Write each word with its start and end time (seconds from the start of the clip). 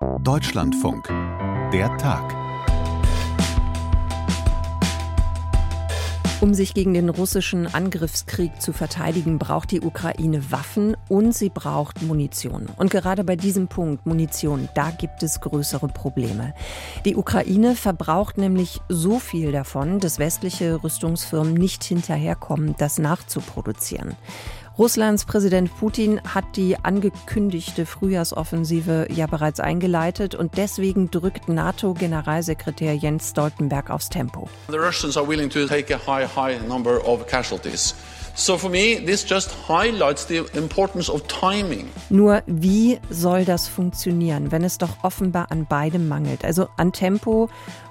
Deutschlandfunk. 0.00 1.08
Der 1.72 1.96
Tag. 1.98 2.32
Um 6.40 6.54
sich 6.54 6.72
gegen 6.72 6.94
den 6.94 7.08
russischen 7.08 7.66
Angriffskrieg 7.66 8.62
zu 8.62 8.72
verteidigen, 8.72 9.40
braucht 9.40 9.72
die 9.72 9.80
Ukraine 9.80 10.52
Waffen 10.52 10.96
und 11.08 11.34
sie 11.34 11.48
braucht 11.48 12.00
Munition. 12.02 12.68
Und 12.76 12.92
gerade 12.92 13.24
bei 13.24 13.34
diesem 13.34 13.66
Punkt 13.66 14.06
Munition, 14.06 14.68
da 14.74 14.90
gibt 14.92 15.24
es 15.24 15.40
größere 15.40 15.88
Probleme. 15.88 16.54
Die 17.04 17.16
Ukraine 17.16 17.74
verbraucht 17.74 18.38
nämlich 18.38 18.80
so 18.88 19.18
viel 19.18 19.50
davon, 19.50 19.98
dass 19.98 20.20
westliche 20.20 20.80
Rüstungsfirmen 20.84 21.54
nicht 21.54 21.82
hinterherkommen, 21.82 22.76
das 22.78 22.98
nachzuproduzieren. 22.98 24.14
Russlands 24.78 25.24
Präsident 25.24 25.76
Putin 25.76 26.20
hat 26.22 26.44
die 26.54 26.76
angekündigte 26.80 27.84
Frühjahrsoffensive 27.84 29.08
ja 29.10 29.26
bereits 29.26 29.58
eingeleitet 29.58 30.36
und 30.36 30.56
deswegen 30.56 31.10
drückt 31.10 31.48
NATO-Generalsekretär 31.48 32.94
Jens 32.94 33.30
Stoltenberg 33.30 33.90
aufs 33.90 34.08
Tempo. 34.08 34.48
The 34.68 34.76
Russians 34.76 35.16
are 35.16 35.26
willing 35.26 35.50
to 35.50 35.66
take 35.66 35.92
a 35.92 35.98
high, 35.98 36.28
high 36.28 36.64
number 36.68 37.04
of 37.04 37.26
casualties. 37.26 37.92
So 38.36 38.56
for 38.56 38.70
me, 38.70 39.04
this 39.04 39.28
just 39.28 39.50
highlights 39.68 40.28
the 40.28 40.44
importance 40.54 41.10
of 41.10 41.22
timing. 41.26 41.88
Nur 42.08 42.44
wie 42.46 43.00
soll 43.10 43.44
das 43.44 43.66
funktionieren, 43.66 44.52
wenn 44.52 44.62
es 44.62 44.78
doch 44.78 45.02
offenbar 45.02 45.50
an 45.50 45.66
beidem 45.66 46.06
mangelt? 46.06 46.44
Also 46.44 46.68
an 46.76 46.92
Tempo 46.92 47.48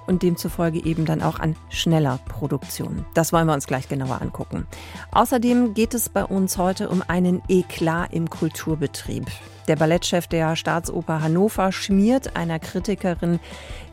und 0.08 0.24
demzufolge 0.24 0.84
eben 0.84 1.06
dann 1.06 1.22
auch 1.22 1.40
an 1.40 1.56
schneller 1.70 2.20
Produktion. 2.28 3.06
Das 3.14 3.34
wollen 3.34 3.48
wir 3.48 3.54
uns 3.54 3.68
gleich 3.68 3.88
genauer 3.88 4.22
angucken. 4.22 4.66
Außerdem 5.12 5.74
geht 5.74 5.94
es 5.94 6.10
bei 6.10 6.24
uns 6.24 6.58
heute 6.58 6.90
um 6.90 7.04
einen 7.08 7.42
Eklat 7.48 8.14
im 8.14 8.30
Kulturbetrieb. 8.30 9.26
Der 9.68 9.76
Ballettchef 9.76 10.28
der 10.28 10.56
Staatsoper 10.56 11.22
Hannover 11.22 11.72
schmiert 11.72 12.36
einer 12.36 12.60
Kritikerin 12.60 13.40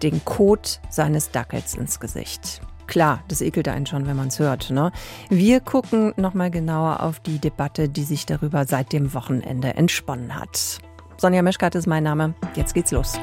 den 0.03 0.25
Kot 0.25 0.81
seines 0.89 1.33
Dackels 1.33 1.75
ins 1.75 1.99
Gesicht. 1.99 2.61
Klar, 2.87 3.25
das 3.29 3.41
ekelt 3.41 3.69
einen 3.69 3.87
schon, 3.87 4.07
wenn 4.07 4.17
man 4.17 4.29
es 4.29 4.39
hört. 4.39 4.71
Ne? 4.71 4.93
Wir 5.31 5.61
gucken 5.61 6.13
nochmal 6.17 6.51
genauer 6.51 7.03
auf 7.03 7.19
die 7.19 7.39
Debatte, 7.39 7.89
die 7.89 8.05
sich 8.05 8.27
darüber 8.27 8.67
seit 8.67 8.93
dem 8.93 9.15
Wochenende 9.15 9.75
entsponnen 9.75 10.39
hat. 10.39 10.79
Sonja 11.17 11.43
Meschkat 11.43 11.75
ist 11.75 11.87
mein 11.87 12.03
Name. 12.03 12.35
Jetzt 12.55 12.75
geht's 12.75 12.91
los. 12.91 13.19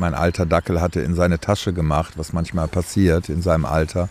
Mein 0.00 0.14
alter 0.14 0.46
Dackel 0.46 0.80
hatte 0.80 1.02
in 1.02 1.14
seine 1.14 1.40
Tasche 1.40 1.74
gemacht, 1.74 2.14
was 2.16 2.32
manchmal 2.32 2.68
passiert 2.68 3.28
in 3.28 3.42
seinem 3.42 3.66
Alter. 3.66 4.08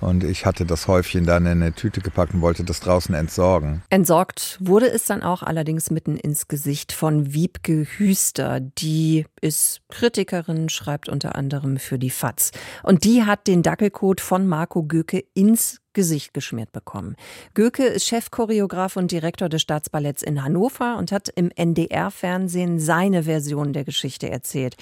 Und 0.00 0.24
ich 0.24 0.46
hatte 0.46 0.64
das 0.64 0.86
Häufchen 0.86 1.24
dann 1.24 1.46
in 1.46 1.62
eine 1.62 1.72
Tüte 1.72 2.00
gepackt 2.00 2.34
und 2.34 2.40
wollte 2.40 2.64
das 2.64 2.80
draußen 2.80 3.14
entsorgen. 3.14 3.82
Entsorgt 3.90 4.58
wurde 4.60 4.90
es 4.90 5.04
dann 5.04 5.22
auch 5.22 5.42
allerdings 5.42 5.90
mitten 5.90 6.16
ins 6.16 6.48
Gesicht 6.48 6.92
von 6.92 7.32
Wiebke 7.32 7.84
Hüster. 7.84 8.60
Die 8.60 9.26
ist 9.40 9.80
Kritikerin, 9.88 10.68
schreibt 10.68 11.08
unter 11.08 11.34
anderem 11.34 11.78
für 11.78 11.98
die 11.98 12.10
FAZ. 12.10 12.52
Und 12.82 13.04
die 13.04 13.24
hat 13.24 13.46
den 13.46 13.62
Dackelcode 13.62 14.20
von 14.20 14.46
Marco 14.46 14.84
Göke 14.84 15.24
ins 15.34 15.80
Gesicht 15.94 16.32
geschmiert 16.32 16.70
bekommen. 16.70 17.16
Göke 17.54 17.84
ist 17.84 18.06
Chefchoreograf 18.06 18.96
und 18.96 19.10
Direktor 19.10 19.48
des 19.48 19.62
Staatsballetts 19.62 20.22
in 20.22 20.44
Hannover 20.44 20.96
und 20.96 21.10
hat 21.10 21.28
im 21.34 21.50
NDR-Fernsehen 21.50 22.78
seine 22.78 23.24
Version 23.24 23.72
der 23.72 23.82
Geschichte 23.84 24.30
erzählt. 24.30 24.76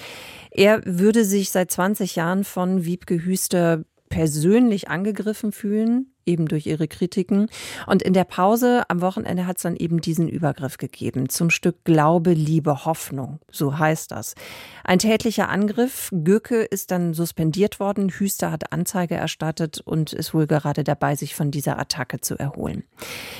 Er 0.51 0.81
würde 0.85 1.25
sich 1.25 1.49
seit 1.49 1.71
20 1.71 2.17
Jahren 2.17 2.43
von 2.43 2.85
Wiebke 2.85 3.25
Hüster 3.25 3.83
persönlich 4.09 4.89
angegriffen 4.89 5.51
fühlen, 5.51 6.13
eben 6.25 6.47
durch 6.47 6.67
ihre 6.67 6.87
Kritiken. 6.87 7.49
Und 7.85 8.03
in 8.03 8.13
der 8.13 8.23
Pause 8.23 8.83
am 8.89 9.01
Wochenende 9.01 9.47
hat 9.47 9.57
es 9.57 9.63
dann 9.63 9.75
eben 9.75 10.01
diesen 10.01 10.27
Übergriff 10.27 10.77
gegeben 10.77 11.29
zum 11.29 11.49
Stück 11.49 11.83
Glaube, 11.83 12.33
Liebe, 12.33 12.85
Hoffnung. 12.85 13.39
So 13.51 13.77
heißt 13.77 14.11
das. 14.11 14.35
Ein 14.83 14.99
tätlicher 14.99 15.49
Angriff. 15.49 16.09
Göke 16.11 16.63
ist 16.63 16.91
dann 16.91 17.13
suspendiert 17.13 17.79
worden. 17.79 18.09
Hüster 18.09 18.51
hat 18.51 18.71
Anzeige 18.71 19.15
erstattet 19.15 19.79
und 19.79 20.13
ist 20.13 20.33
wohl 20.33 20.47
gerade 20.47 20.83
dabei, 20.83 21.15
sich 21.15 21.35
von 21.35 21.51
dieser 21.51 21.79
Attacke 21.79 22.21
zu 22.21 22.37
erholen. 22.37 22.83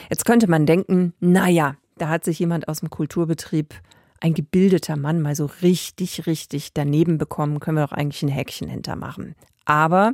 Jetzt 0.09 0.25
könnte 0.25 0.49
man 0.49 0.65
denken, 0.65 1.13
naja, 1.19 1.75
da 1.97 2.09
hat 2.09 2.23
sich 2.23 2.39
jemand 2.39 2.67
aus 2.67 2.79
dem 2.79 2.89
Kulturbetrieb 2.89 3.73
ein 4.19 4.33
gebildeter 4.33 4.97
Mann 4.97 5.21
mal 5.21 5.35
so 5.35 5.49
richtig, 5.61 6.25
richtig 6.25 6.73
daneben 6.73 7.17
bekommen, 7.17 7.59
können 7.59 7.77
wir 7.77 7.85
doch 7.85 7.91
eigentlich 7.91 8.23
ein 8.23 8.29
Häkchen 8.29 8.67
hintermachen. 8.67 9.35
Aber 9.67 10.13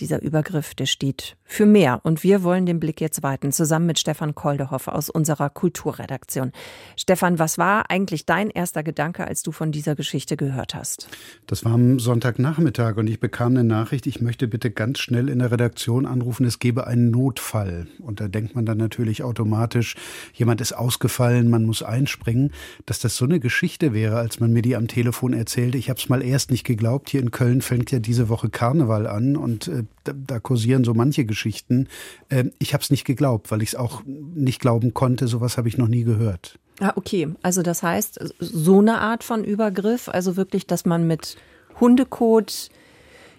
dieser 0.00 0.22
Übergriff, 0.22 0.74
der 0.74 0.86
steht 0.86 1.36
für 1.44 1.66
mehr. 1.66 2.00
Und 2.02 2.22
wir 2.22 2.42
wollen 2.42 2.66
den 2.66 2.80
Blick 2.80 3.00
jetzt 3.00 3.22
weiten, 3.22 3.52
zusammen 3.52 3.86
mit 3.86 3.98
Stefan 3.98 4.34
Koldehoff 4.34 4.88
aus 4.88 5.10
unserer 5.10 5.50
Kulturredaktion. 5.50 6.52
Stefan, 6.96 7.38
was 7.38 7.58
war 7.58 7.90
eigentlich 7.90 8.26
dein 8.26 8.50
erster 8.50 8.82
Gedanke, 8.82 9.26
als 9.26 9.42
du 9.42 9.52
von 9.52 9.70
dieser 9.70 9.94
Geschichte 9.94 10.36
gehört 10.36 10.74
hast? 10.74 11.08
Das 11.46 11.64
war 11.64 11.72
am 11.72 11.98
Sonntagnachmittag 11.98 12.96
und 12.96 13.06
ich 13.06 13.20
bekam 13.20 13.52
eine 13.52 13.64
Nachricht, 13.64 14.06
ich 14.06 14.20
möchte 14.20 14.48
bitte 14.48 14.70
ganz 14.70 14.98
schnell 14.98 15.28
in 15.28 15.38
der 15.38 15.50
Redaktion 15.50 16.06
anrufen, 16.06 16.44
es 16.44 16.58
gebe 16.58 16.86
einen 16.86 17.10
Notfall. 17.10 17.86
Und 18.00 18.20
da 18.20 18.28
denkt 18.28 18.54
man 18.54 18.66
dann 18.66 18.78
natürlich 18.78 19.22
automatisch, 19.22 19.96
jemand 20.32 20.60
ist 20.60 20.72
ausgefallen, 20.72 21.50
man 21.50 21.64
muss 21.64 21.82
einspringen. 21.82 22.52
Dass 22.86 22.98
das 22.98 23.16
so 23.16 23.24
eine 23.24 23.38
Geschichte 23.38 23.92
wäre, 23.92 24.16
als 24.16 24.40
man 24.40 24.52
mir 24.52 24.62
die 24.62 24.76
am 24.76 24.88
Telefon 24.88 25.32
erzählte, 25.32 25.78
ich 25.78 25.88
habe 25.88 26.00
es 26.00 26.08
mal 26.08 26.22
erst 26.22 26.50
nicht 26.50 26.64
geglaubt. 26.64 27.10
Hier 27.10 27.20
in 27.20 27.30
Köln 27.30 27.62
fängt 27.62 27.90
ja 27.90 27.98
diese 27.98 28.28
Woche 28.28 28.48
Karneval 28.48 29.06
an 29.06 29.36
und 29.36 29.68
äh, 29.68 29.83
da, 30.04 30.12
da 30.14 30.40
kursieren 30.40 30.84
so 30.84 30.94
manche 30.94 31.24
Geschichten. 31.24 31.88
Äh, 32.28 32.44
ich 32.58 32.74
habe 32.74 32.82
es 32.82 32.90
nicht 32.90 33.04
geglaubt, 33.04 33.50
weil 33.50 33.62
ich 33.62 33.70
es 33.70 33.74
auch 33.74 34.02
nicht 34.06 34.60
glauben 34.60 34.94
konnte. 34.94 35.28
Sowas 35.28 35.56
habe 35.56 35.68
ich 35.68 35.78
noch 35.78 35.88
nie 35.88 36.04
gehört. 36.04 36.58
Ah, 36.80 36.92
okay. 36.96 37.28
Also 37.42 37.62
das 37.62 37.82
heißt, 37.82 38.34
so 38.38 38.80
eine 38.80 39.00
Art 39.00 39.24
von 39.24 39.44
Übergriff, 39.44 40.08
also 40.08 40.36
wirklich, 40.36 40.66
dass 40.66 40.84
man 40.84 41.06
mit 41.06 41.36
Hundekot 41.80 42.70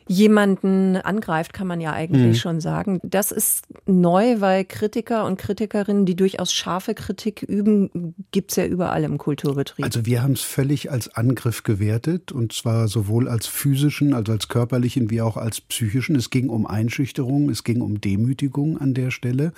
jemanden 0.07 0.97
angreift, 0.97 1.53
kann 1.53 1.67
man 1.67 1.81
ja 1.81 1.91
eigentlich 1.93 2.37
mhm. 2.37 2.39
schon 2.39 2.61
sagen. 2.61 2.99
Das 3.03 3.31
ist 3.31 3.63
neu, 3.87 4.39
weil 4.39 4.63
Kritiker 4.65 5.25
und 5.25 5.37
Kritikerinnen, 5.37 6.05
die 6.05 6.15
durchaus 6.15 6.53
scharfe 6.53 6.93
Kritik 6.93 7.41
üben, 7.41 8.13
gibt's 8.31 8.55
ja 8.55 8.65
überall 8.65 9.03
im 9.03 9.17
Kulturbetrieb. 9.17 9.83
Also 9.83 10.05
wir 10.05 10.21
haben 10.21 10.33
es 10.33 10.41
völlig 10.41 10.91
als 10.91 11.15
Angriff 11.15 11.63
gewertet 11.63 12.31
und 12.31 12.53
zwar 12.53 12.87
sowohl 12.87 13.27
als 13.27 13.47
physischen, 13.47 14.13
also 14.13 14.31
als 14.31 14.47
körperlichen, 14.47 15.09
wie 15.09 15.21
auch 15.21 15.37
als 15.37 15.61
psychischen. 15.61 16.15
Es 16.15 16.29
ging 16.29 16.49
um 16.49 16.67
Einschüchterung, 16.67 17.49
es 17.49 17.63
ging 17.63 17.81
um 17.81 17.99
Demütigung 17.99 18.77
an 18.77 18.93
der 18.93 19.09
Stelle. 19.09 19.53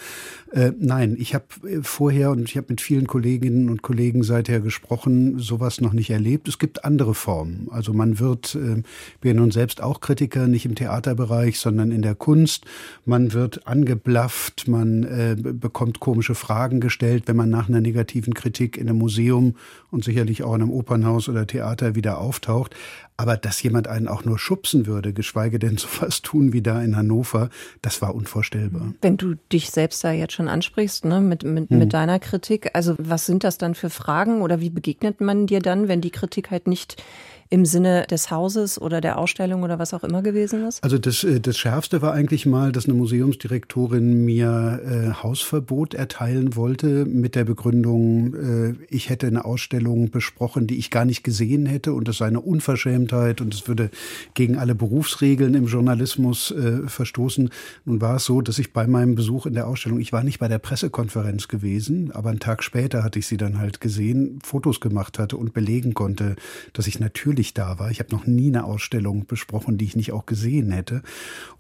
Äh, 0.52 0.72
nein, 0.80 1.18
ich 1.20 1.34
habe 1.34 1.46
äh, 1.68 1.80
vorher 1.82 2.32
und 2.32 2.48
ich 2.48 2.56
habe 2.56 2.68
mit 2.70 2.80
vielen 2.80 3.08
Kolleginnen 3.08 3.70
und 3.70 3.82
Kollegen 3.82 4.24
seither 4.24 4.62
gesprochen, 4.62 5.40
sowas 5.40 5.82
noch 5.82 5.94
nicht 5.94 6.10
erlebt. 6.10 6.48
Es 6.48 6.58
gibt 6.58 6.86
andere 6.86 7.14
Formen. 7.14 7.68
Also 7.70 7.94
man 7.94 8.20
wird, 8.20 8.56
äh, 8.56 8.82
bin 9.20 9.38
nun 9.38 9.52
selbst 9.52 9.84
auch 9.84 10.00
Kritiker, 10.00 10.37
Musiker, 10.38 10.48
nicht 10.48 10.66
im 10.66 10.76
Theaterbereich, 10.76 11.60
sondern 11.60 11.92
in 11.92 12.02
der 12.02 12.16
Kunst. 12.16 12.66
Man 13.06 13.34
wird 13.34 13.66
angeblafft, 13.68 14.68
man 14.68 15.04
äh, 15.04 15.36
bekommt 15.38 16.00
komische 16.00 16.36
Fragen 16.36 16.80
gestellt, 16.80 17.24
wenn 17.26 17.36
man 17.36 17.50
nach 17.50 17.70
einer 17.70 17.82
negativen 17.82 18.34
Kritik 18.34 18.78
in 18.78 18.88
einem 18.88 19.00
Museum 19.00 19.56
und 19.90 20.04
sicherlich 20.04 20.44
auch 20.44 20.54
in 20.56 20.62
einem 20.62 20.72
Opernhaus 20.72 21.30
oder 21.30 21.48
Theater 21.48 21.96
wieder 21.96 22.20
auftaucht. 22.20 22.76
Aber 23.20 23.36
dass 23.36 23.62
jemand 23.64 23.88
einen 23.88 24.08
auch 24.08 24.26
nur 24.26 24.38
schubsen 24.38 24.86
würde, 24.86 25.12
geschweige 25.12 25.58
denn 25.58 25.78
sowas 25.78 26.22
tun 26.22 26.54
wie 26.54 26.62
da 26.62 26.82
in 26.82 26.96
Hannover, 26.96 27.50
das 27.82 28.02
war 28.02 28.14
unvorstellbar. 28.14 28.94
Wenn 29.02 29.18
du 29.18 29.36
dich 29.52 29.72
selbst 29.72 30.04
da 30.04 30.12
jetzt 30.12 30.34
schon 30.34 30.48
ansprichst, 30.48 31.06
ne, 31.06 31.20
mit, 31.20 31.44
mit, 31.44 31.70
hm. 31.70 31.80
mit 31.80 31.94
deiner 31.94 32.20
Kritik, 32.20 32.70
also 32.74 32.96
was 33.00 33.26
sind 33.26 33.44
das 33.44 33.58
dann 33.58 33.74
für 33.74 33.90
Fragen 33.90 34.42
oder 34.42 34.62
wie 34.62 34.70
begegnet 34.70 35.20
man 35.20 35.48
dir 35.48 35.62
dann, 35.62 35.88
wenn 35.88 36.02
die 36.02 36.12
Kritik 36.12 36.52
halt 36.52 36.68
nicht 36.68 37.02
im 37.50 37.66
Sinne 37.66 38.06
des 38.10 38.30
Hauses 38.30 38.80
oder 38.80 39.00
der 39.00 39.18
Ausstellung 39.18 39.64
oder 39.64 39.80
was 39.80 39.94
auch 39.94 40.04
immer 40.04 40.22
gewesen 40.22 40.68
ist? 40.68 40.84
Also 40.84 40.98
das, 40.98 41.24
äh, 41.24 41.40
das 41.40 41.58
Schärfste 41.58 42.02
war 42.02 42.14
eigentlich 42.14 42.46
mal, 42.46 42.74
dass 42.74 42.86
eine 42.86 42.94
Museumsdirektorin 42.96 44.26
mir 44.26 44.82
äh, 44.84 45.24
Hausverbot 45.24 45.94
erteilen 45.94 46.56
wollte 46.56 47.06
mit 47.06 47.36
der 47.36 47.46
Begründung, 47.46 48.34
äh, 48.36 48.74
ich 48.90 49.10
hätte 49.10 49.28
eine 49.28 49.46
Ausstellung 49.46 50.12
besprochen, 50.12 50.68
die 50.68 50.78
ich 50.78 50.92
gar 50.92 51.06
nicht 51.06 51.24
gesehen 51.24 51.66
hätte 51.66 51.94
und 51.94 52.08
das 52.10 52.18
sei 52.18 52.28
eine 52.28 52.42
Unverschämtheit 52.42 53.07
und 53.14 53.54
es 53.54 53.68
würde 53.68 53.90
gegen 54.34 54.58
alle 54.58 54.76
Berufsregeln 54.76 55.54
im 55.54 55.68
Journalismus 55.68 56.52
äh, 56.52 56.88
verstoßen. 56.88 57.50
Nun 57.86 58.02
war 58.02 58.18
es 58.18 58.26
so, 58.26 58.42
dass 58.42 58.60
ich 58.60 58.74
bei 58.74 58.88
meinem 58.88 59.16
Besuch 59.16 59.46
in 59.46 59.54
der 59.54 59.68
Ausstellung, 59.68 60.00
ich 60.00 60.14
war 60.14 60.24
nicht 60.24 60.40
bei 60.40 60.48
der 60.48 60.60
Pressekonferenz 60.60 61.48
gewesen, 61.48 62.12
aber 62.12 62.30
einen 62.30 62.40
Tag 62.40 62.64
später 62.64 63.04
hatte 63.04 63.20
ich 63.20 63.28
sie 63.28 63.38
dann 63.38 63.60
halt 63.60 63.82
gesehen, 63.82 64.40
Fotos 64.44 64.80
gemacht 64.80 65.20
hatte 65.20 65.38
und 65.38 65.54
belegen 65.54 65.94
konnte, 65.94 66.36
dass 66.74 66.88
ich 66.88 67.00
natürlich 67.00 67.18
natürlich 67.18 67.54
da 67.54 67.80
war. 67.80 67.92
Ich 67.92 68.00
habe 68.00 68.16
noch 68.16 68.26
nie 68.26 68.48
eine 68.48 68.64
Ausstellung 68.64 69.26
besprochen, 69.26 69.78
die 69.78 69.86
ich 69.86 69.96
nicht 69.96 70.12
auch 70.12 70.26
gesehen 70.26 70.72
hätte. 70.72 71.02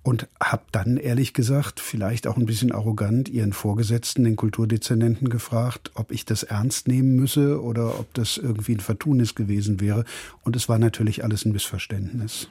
Und 0.01 0.27
habe 0.41 0.63
dann 0.71 0.95
ehrlich 0.95 1.33
gesagt, 1.33 1.81
vielleicht 1.81 2.27
auch 2.27 2.37
ein 2.37 2.45
bisschen 2.45 2.71
arrogant, 2.71 3.27
ihren 3.27 3.51
Vorgesetzten, 3.51 4.23
den 4.23 4.37
Kulturdezernenten, 4.37 5.29
gefragt, 5.29 5.91
ob 5.95 6.11
ich 6.11 6.23
das 6.23 6.43
ernst 6.43 6.87
nehmen 6.87 7.15
müsse 7.17 7.61
oder 7.61 7.99
ob 7.99 8.13
das 8.13 8.37
irgendwie 8.37 8.73
ein 8.73 8.79
Vertunis 8.79 9.35
gewesen 9.35 9.81
wäre. 9.81 10.05
Und 10.43 10.55
es 10.55 10.69
war 10.69 10.79
natürlich 10.79 11.25
alles 11.25 11.36
ein 11.45 11.51
Missverständnis. 11.51 12.47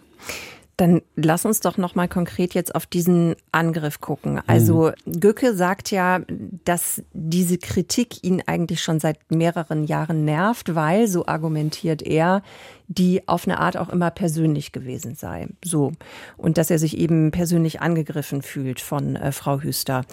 Dann 0.76 1.00
lass 1.14 1.46
uns 1.46 1.60
doch 1.60 1.78
noch 1.78 1.94
mal 1.94 2.06
konkret 2.06 2.52
jetzt 2.52 2.74
auf 2.74 2.84
diesen 2.84 3.34
Angriff 3.50 4.00
gucken. 4.00 4.40
Also 4.46 4.92
mhm. 5.06 5.20
Gücke 5.20 5.54
sagt 5.54 5.90
ja, 5.90 6.20
dass 6.64 7.02
diese 7.14 7.56
Kritik 7.56 8.22
ihn 8.22 8.42
eigentlich 8.46 8.82
schon 8.82 9.00
seit 9.00 9.18
mehreren 9.30 9.84
Jahren 9.84 10.24
nervt, 10.26 10.74
weil, 10.74 11.08
so 11.08 11.26
argumentiert 11.26 12.02
er, 12.02 12.42
die 12.88 13.26
auf 13.26 13.46
eine 13.46 13.58
Art 13.58 13.76
auch 13.76 13.88
immer 13.88 14.10
persönlich 14.10 14.72
gewesen 14.72 15.14
sei. 15.14 15.48
So. 15.64 15.92
Und 16.36 16.58
dass 16.58 16.70
er 16.70 16.78
sich 16.78 16.98
eben 16.98 17.30
persönlich 17.30 17.80
angegriffen 17.80 18.42
fühlt 18.42 18.80
von 18.80 19.16
äh, 19.16 19.32
Frau 19.32 19.60
Hüster. 19.60 20.04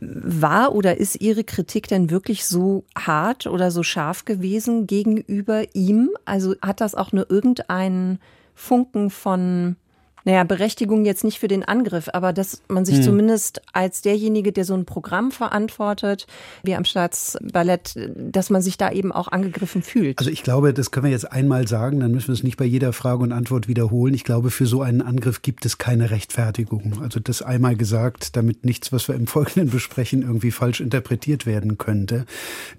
War 0.00 0.74
oder 0.74 0.98
ist 0.98 1.20
Ihre 1.20 1.44
Kritik 1.44 1.88
denn 1.88 2.10
wirklich 2.10 2.44
so 2.44 2.84
hart 2.96 3.46
oder 3.46 3.70
so 3.70 3.82
scharf 3.82 4.24
gewesen 4.24 4.86
gegenüber 4.86 5.64
ihm? 5.74 6.10
Also 6.24 6.54
hat 6.62 6.80
das 6.80 6.94
auch 6.94 7.12
nur 7.12 7.30
irgendeinen 7.30 8.20
Funken 8.54 9.10
von 9.10 9.76
naja, 10.24 10.44
Berechtigung 10.44 11.04
jetzt 11.04 11.24
nicht 11.24 11.38
für 11.38 11.48
den 11.48 11.64
Angriff, 11.64 12.08
aber 12.12 12.32
dass 12.32 12.62
man 12.68 12.84
sich 12.84 12.96
hm. 12.96 13.02
zumindest 13.02 13.62
als 13.72 14.02
derjenige, 14.02 14.52
der 14.52 14.64
so 14.64 14.74
ein 14.74 14.84
Programm 14.84 15.30
verantwortet, 15.30 16.26
wie 16.62 16.74
am 16.74 16.84
Staatsballett, 16.84 17.94
dass 18.16 18.50
man 18.50 18.62
sich 18.62 18.76
da 18.76 18.90
eben 18.90 19.12
auch 19.12 19.28
angegriffen 19.28 19.82
fühlt. 19.82 20.18
Also 20.18 20.30
ich 20.30 20.42
glaube, 20.42 20.74
das 20.74 20.90
können 20.90 21.04
wir 21.04 21.10
jetzt 21.10 21.30
einmal 21.30 21.66
sagen, 21.68 22.00
dann 22.00 22.12
müssen 22.12 22.28
wir 22.28 22.34
es 22.34 22.42
nicht 22.42 22.56
bei 22.56 22.64
jeder 22.64 22.92
Frage 22.92 23.22
und 23.22 23.32
Antwort 23.32 23.68
wiederholen. 23.68 24.14
Ich 24.14 24.24
glaube, 24.24 24.50
für 24.50 24.66
so 24.66 24.82
einen 24.82 25.02
Angriff 25.02 25.42
gibt 25.42 25.64
es 25.64 25.78
keine 25.78 26.10
Rechtfertigung. 26.10 27.00
Also 27.02 27.20
das 27.20 27.42
einmal 27.42 27.76
gesagt, 27.76 28.36
damit 28.36 28.64
nichts, 28.64 28.92
was 28.92 29.08
wir 29.08 29.14
im 29.14 29.26
Folgenden 29.26 29.70
besprechen, 29.70 30.22
irgendwie 30.22 30.50
falsch 30.50 30.80
interpretiert 30.80 31.46
werden 31.46 31.78
könnte. 31.78 32.26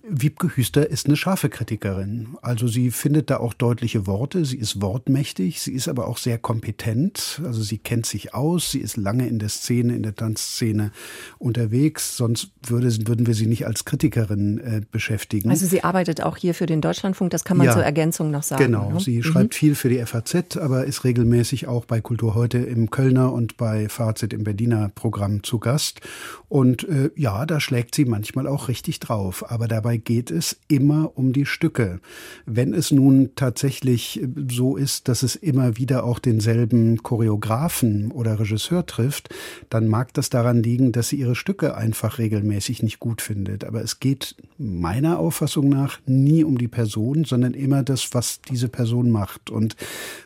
Wiebke 0.07 0.55
Hüster 0.55 0.89
ist 0.89 1.07
eine 1.07 1.15
scharfe 1.15 1.49
Kritikerin. 1.49 2.35
Also 2.41 2.67
sie 2.67 2.91
findet 2.91 3.29
da 3.29 3.37
auch 3.37 3.53
deutliche 3.53 4.05
Worte, 4.07 4.45
sie 4.45 4.57
ist 4.57 4.81
wortmächtig, 4.81 5.61
sie 5.61 5.73
ist 5.73 5.87
aber 5.87 6.07
auch 6.07 6.17
sehr 6.17 6.37
kompetent 6.37 7.30
also 7.39 7.61
sie 7.61 7.77
kennt 7.77 8.05
sich 8.05 8.33
aus, 8.33 8.71
sie 8.71 8.79
ist 8.79 8.97
lange 8.97 9.27
in 9.27 9.39
der 9.39 9.49
Szene, 9.49 9.95
in 9.95 10.03
der 10.03 10.15
Tanzszene 10.15 10.91
unterwegs, 11.37 12.17
sonst 12.17 12.51
würde, 12.65 12.89
würden 13.07 13.27
wir 13.27 13.33
sie 13.33 13.47
nicht 13.47 13.65
als 13.65 13.85
Kritikerin 13.85 14.57
äh, 14.59 14.81
beschäftigen. 14.91 15.49
Also 15.49 15.65
sie 15.65 15.83
arbeitet 15.83 16.21
auch 16.21 16.37
hier 16.37 16.53
für 16.53 16.65
den 16.65 16.81
Deutschlandfunk, 16.81 17.31
das 17.31 17.43
kann 17.43 17.57
man 17.57 17.67
ja, 17.67 17.73
zur 17.73 17.83
Ergänzung 17.83 18.31
noch 18.31 18.43
sagen. 18.43 18.63
Genau, 18.63 18.91
ne? 18.91 18.99
sie 18.99 19.17
mhm. 19.17 19.23
schreibt 19.23 19.55
viel 19.55 19.75
für 19.75 19.89
die 19.89 20.03
FAZ, 20.05 20.57
aber 20.57 20.85
ist 20.85 21.03
regelmäßig 21.03 21.67
auch 21.67 21.85
bei 21.85 22.01
Kultur 22.01 22.35
heute 22.35 22.57
im 22.59 22.89
Kölner 22.89 23.31
und 23.33 23.57
bei 23.57 23.89
Fazit 23.89 24.33
im 24.33 24.43
Berliner 24.43 24.89
Programm 24.93 25.43
zu 25.43 25.59
Gast. 25.59 26.01
Und 26.49 26.87
äh, 26.87 27.11
ja, 27.15 27.45
da 27.45 27.59
schlägt 27.59 27.95
sie 27.95 28.05
manchmal 28.05 28.47
auch 28.47 28.67
richtig 28.67 28.99
drauf, 28.99 29.49
aber 29.49 29.67
dabei 29.67 29.97
geht 29.97 30.31
es 30.31 30.59
immer 30.67 31.11
um 31.15 31.33
die 31.33 31.45
Stücke. 31.45 31.99
Wenn 32.45 32.73
es 32.73 32.91
nun 32.91 33.31
tatsächlich 33.35 34.21
so 34.49 34.75
ist, 34.75 35.07
dass 35.07 35.23
es 35.23 35.35
immer 35.35 35.77
wieder 35.77 36.03
auch 36.03 36.19
denselben 36.19 37.03
Choreografen 37.03 37.20
Choreografen 37.21 38.11
oder 38.11 38.39
Regisseur 38.39 38.85
trifft, 38.87 39.29
dann 39.69 39.87
mag 39.87 40.11
das 40.15 40.31
daran 40.31 40.63
liegen, 40.63 40.91
dass 40.91 41.09
sie 41.09 41.17
ihre 41.17 41.35
Stücke 41.35 41.77
einfach 41.77 42.17
regelmäßig 42.17 42.81
nicht 42.81 42.99
gut 42.99 43.21
findet. 43.21 43.63
Aber 43.63 43.81
es 43.81 43.99
geht 43.99 44.35
meiner 44.57 45.19
Auffassung 45.19 45.69
nach 45.69 45.99
nie 46.07 46.43
um 46.43 46.57
die 46.57 46.67
Person, 46.67 47.23
sondern 47.23 47.53
immer 47.53 47.83
das, 47.83 48.13
was 48.13 48.41
diese 48.41 48.69
Person 48.69 49.11
macht. 49.11 49.51
Und 49.51 49.75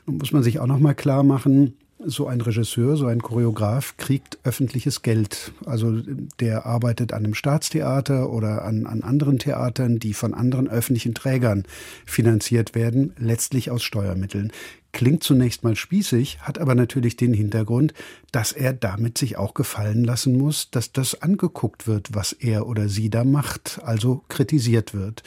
muss 0.05 0.31
man 0.31 0.41
sich 0.41 0.59
auch 0.59 0.67
noch 0.67 0.79
mal 0.79 0.93
klar 0.93 1.23
machen, 1.23 1.73
so 1.99 2.27
ein 2.27 2.41
Regisseur, 2.41 2.97
so 2.97 3.07
ein 3.07 3.21
Choreograf 3.21 3.97
kriegt 3.97 4.37
öffentliches 4.43 5.01
Geld. 5.01 5.53
Also 5.65 6.01
der 6.39 6.65
arbeitet 6.65 7.13
an 7.13 7.23
einem 7.23 7.33
Staatstheater 7.33 8.31
oder 8.31 8.63
an, 8.63 8.85
an 8.85 9.01
anderen 9.01 9.39
Theatern, 9.39 9.99
die 9.99 10.13
von 10.13 10.33
anderen 10.33 10.69
öffentlichen 10.69 11.13
Trägern 11.13 11.63
finanziert 12.05 12.75
werden, 12.75 13.13
letztlich 13.17 13.71
aus 13.71 13.83
Steuermitteln. 13.83 14.51
Klingt 14.95 15.25
zunächst 15.25 15.65
mal 15.65 15.75
spießig, 15.75 16.39
hat 16.39 16.57
aber 16.57 16.73
natürlich 16.73 17.17
den 17.17 17.33
Hintergrund, 17.33 17.93
dass 18.31 18.53
er 18.53 18.71
damit 18.71 19.17
sich 19.17 19.35
auch 19.35 19.53
gefallen 19.53 20.05
lassen 20.05 20.37
muss, 20.37 20.71
dass 20.71 20.93
das 20.93 21.21
angeguckt 21.21 21.85
wird, 21.85 22.15
was 22.15 22.31
er 22.31 22.65
oder 22.65 22.87
sie 22.87 23.09
da 23.09 23.25
macht, 23.25 23.81
also 23.83 24.23
kritisiert 24.29 24.93
wird. 24.93 25.23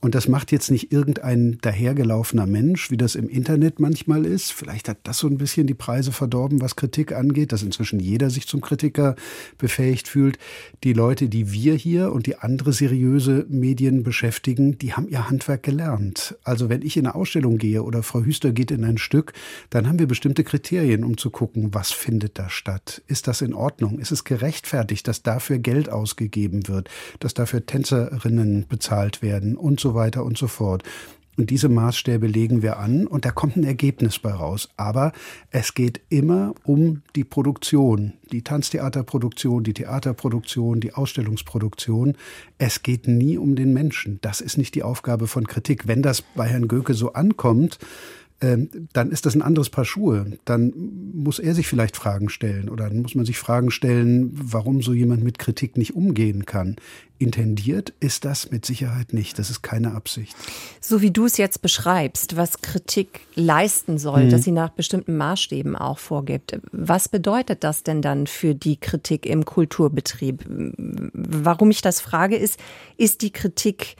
Und 0.00 0.14
das 0.14 0.28
macht 0.28 0.52
jetzt 0.52 0.70
nicht 0.70 0.92
irgendein 0.92 1.58
dahergelaufener 1.60 2.46
Mensch, 2.46 2.92
wie 2.92 2.96
das 2.96 3.16
im 3.16 3.28
Internet 3.28 3.80
manchmal 3.80 4.24
ist. 4.24 4.52
Vielleicht 4.52 4.88
hat 4.88 4.98
das 5.02 5.18
so 5.18 5.26
ein 5.26 5.38
bisschen 5.38 5.66
die 5.66 5.74
Preise 5.74 6.12
verdorben, 6.12 6.60
was 6.60 6.76
Kritik 6.76 7.12
angeht, 7.12 7.50
dass 7.50 7.64
inzwischen 7.64 7.98
jeder 7.98 8.30
sich 8.30 8.46
zum 8.46 8.60
Kritiker 8.60 9.16
befähigt 9.58 10.06
fühlt. 10.06 10.38
Die 10.84 10.92
Leute, 10.92 11.28
die 11.28 11.50
wir 11.50 11.74
hier 11.74 12.12
und 12.12 12.26
die 12.26 12.36
andere 12.36 12.72
seriöse 12.72 13.44
Medien 13.48 14.04
beschäftigen, 14.04 14.78
die 14.78 14.92
haben 14.92 15.08
ihr 15.08 15.28
Handwerk 15.28 15.64
gelernt. 15.64 16.36
Also 16.44 16.68
wenn 16.68 16.82
ich 16.82 16.96
in 16.96 17.06
eine 17.06 17.16
Ausstellung 17.16 17.58
gehe 17.58 17.82
oder 17.82 18.04
Frau 18.04 18.22
Hüster 18.22 18.52
geht 18.52 18.70
in 18.70 18.84
ein 18.84 18.98
Stück, 19.08 19.32
dann 19.70 19.88
haben 19.88 19.98
wir 19.98 20.06
bestimmte 20.06 20.44
Kriterien, 20.44 21.02
um 21.02 21.16
zu 21.16 21.30
gucken, 21.30 21.72
was 21.72 21.92
findet 21.92 22.38
da 22.38 22.50
statt. 22.50 23.00
Ist 23.06 23.26
das 23.26 23.40
in 23.40 23.54
Ordnung? 23.54 23.98
Ist 23.98 24.12
es 24.12 24.24
gerechtfertigt, 24.24 25.08
dass 25.08 25.22
dafür 25.22 25.58
Geld 25.58 25.88
ausgegeben 25.88 26.68
wird, 26.68 26.90
dass 27.20 27.32
dafür 27.32 27.64
Tänzerinnen 27.64 28.66
bezahlt 28.68 29.22
werden 29.22 29.56
und 29.56 29.80
so 29.80 29.94
weiter 29.94 30.24
und 30.24 30.36
so 30.36 30.46
fort. 30.46 30.82
Und 31.38 31.50
diese 31.50 31.68
Maßstäbe 31.68 32.26
legen 32.26 32.62
wir 32.62 32.78
an 32.78 33.06
und 33.06 33.24
da 33.24 33.30
kommt 33.30 33.56
ein 33.56 33.62
Ergebnis 33.62 34.18
bei 34.18 34.32
raus. 34.32 34.68
Aber 34.76 35.12
es 35.52 35.72
geht 35.72 36.00
immer 36.08 36.52
um 36.64 37.02
die 37.14 37.22
Produktion, 37.22 38.14
die 38.32 38.42
Tanztheaterproduktion, 38.42 39.62
die 39.62 39.72
Theaterproduktion, 39.72 40.80
die 40.80 40.94
Ausstellungsproduktion. 40.94 42.16
Es 42.58 42.82
geht 42.82 43.06
nie 43.06 43.38
um 43.38 43.54
den 43.54 43.72
Menschen. 43.72 44.18
Das 44.20 44.40
ist 44.40 44.58
nicht 44.58 44.74
die 44.74 44.82
Aufgabe 44.82 45.28
von 45.28 45.46
Kritik. 45.46 45.86
Wenn 45.86 46.02
das 46.02 46.22
bei 46.22 46.48
Herrn 46.48 46.66
Göke 46.66 46.94
so 46.94 47.12
ankommt, 47.12 47.78
dann 48.40 49.10
ist 49.10 49.26
das 49.26 49.34
ein 49.34 49.42
anderes 49.42 49.68
Paar 49.68 49.84
Schuhe. 49.84 50.38
Dann 50.44 50.72
muss 51.12 51.40
er 51.40 51.56
sich 51.56 51.66
vielleicht 51.66 51.96
Fragen 51.96 52.28
stellen 52.28 52.68
oder 52.68 52.88
dann 52.88 53.02
muss 53.02 53.16
man 53.16 53.24
sich 53.24 53.36
Fragen 53.36 53.72
stellen, 53.72 54.30
warum 54.32 54.80
so 54.80 54.92
jemand 54.92 55.24
mit 55.24 55.40
Kritik 55.40 55.76
nicht 55.76 55.96
umgehen 55.96 56.46
kann. 56.46 56.76
Intendiert 57.18 57.92
ist 57.98 58.24
das 58.24 58.52
mit 58.52 58.64
Sicherheit 58.64 59.12
nicht. 59.12 59.40
Das 59.40 59.50
ist 59.50 59.62
keine 59.62 59.92
Absicht. 59.92 60.36
So 60.80 61.02
wie 61.02 61.10
du 61.10 61.24
es 61.24 61.36
jetzt 61.36 61.62
beschreibst, 61.62 62.36
was 62.36 62.62
Kritik 62.62 63.22
leisten 63.34 63.98
soll, 63.98 64.26
mhm. 64.26 64.30
dass 64.30 64.44
sie 64.44 64.52
nach 64.52 64.70
bestimmten 64.70 65.16
Maßstäben 65.16 65.74
auch 65.74 65.98
vorgibt. 65.98 66.60
Was 66.70 67.08
bedeutet 67.08 67.64
das 67.64 67.82
denn 67.82 68.02
dann 68.02 68.28
für 68.28 68.54
die 68.54 68.76
Kritik 68.76 69.26
im 69.26 69.46
Kulturbetrieb? 69.46 70.44
Warum 70.46 71.72
ich 71.72 71.82
das 71.82 72.00
frage, 72.00 72.36
ist, 72.36 72.60
ist 72.96 73.22
die 73.22 73.32
Kritik 73.32 73.96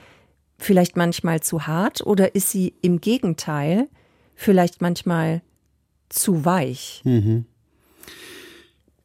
vielleicht 0.57 0.95
manchmal 0.95 1.41
zu 1.41 1.67
hart 1.67 1.99
oder 2.05 2.35
ist 2.35 2.51
sie 2.51 2.73
im 2.81 3.01
Gegenteil 3.01 3.89
vielleicht 4.39 4.81
manchmal 4.81 5.41
zu 6.07 6.45
weich. 6.45 7.01
Mhm. 7.03 7.45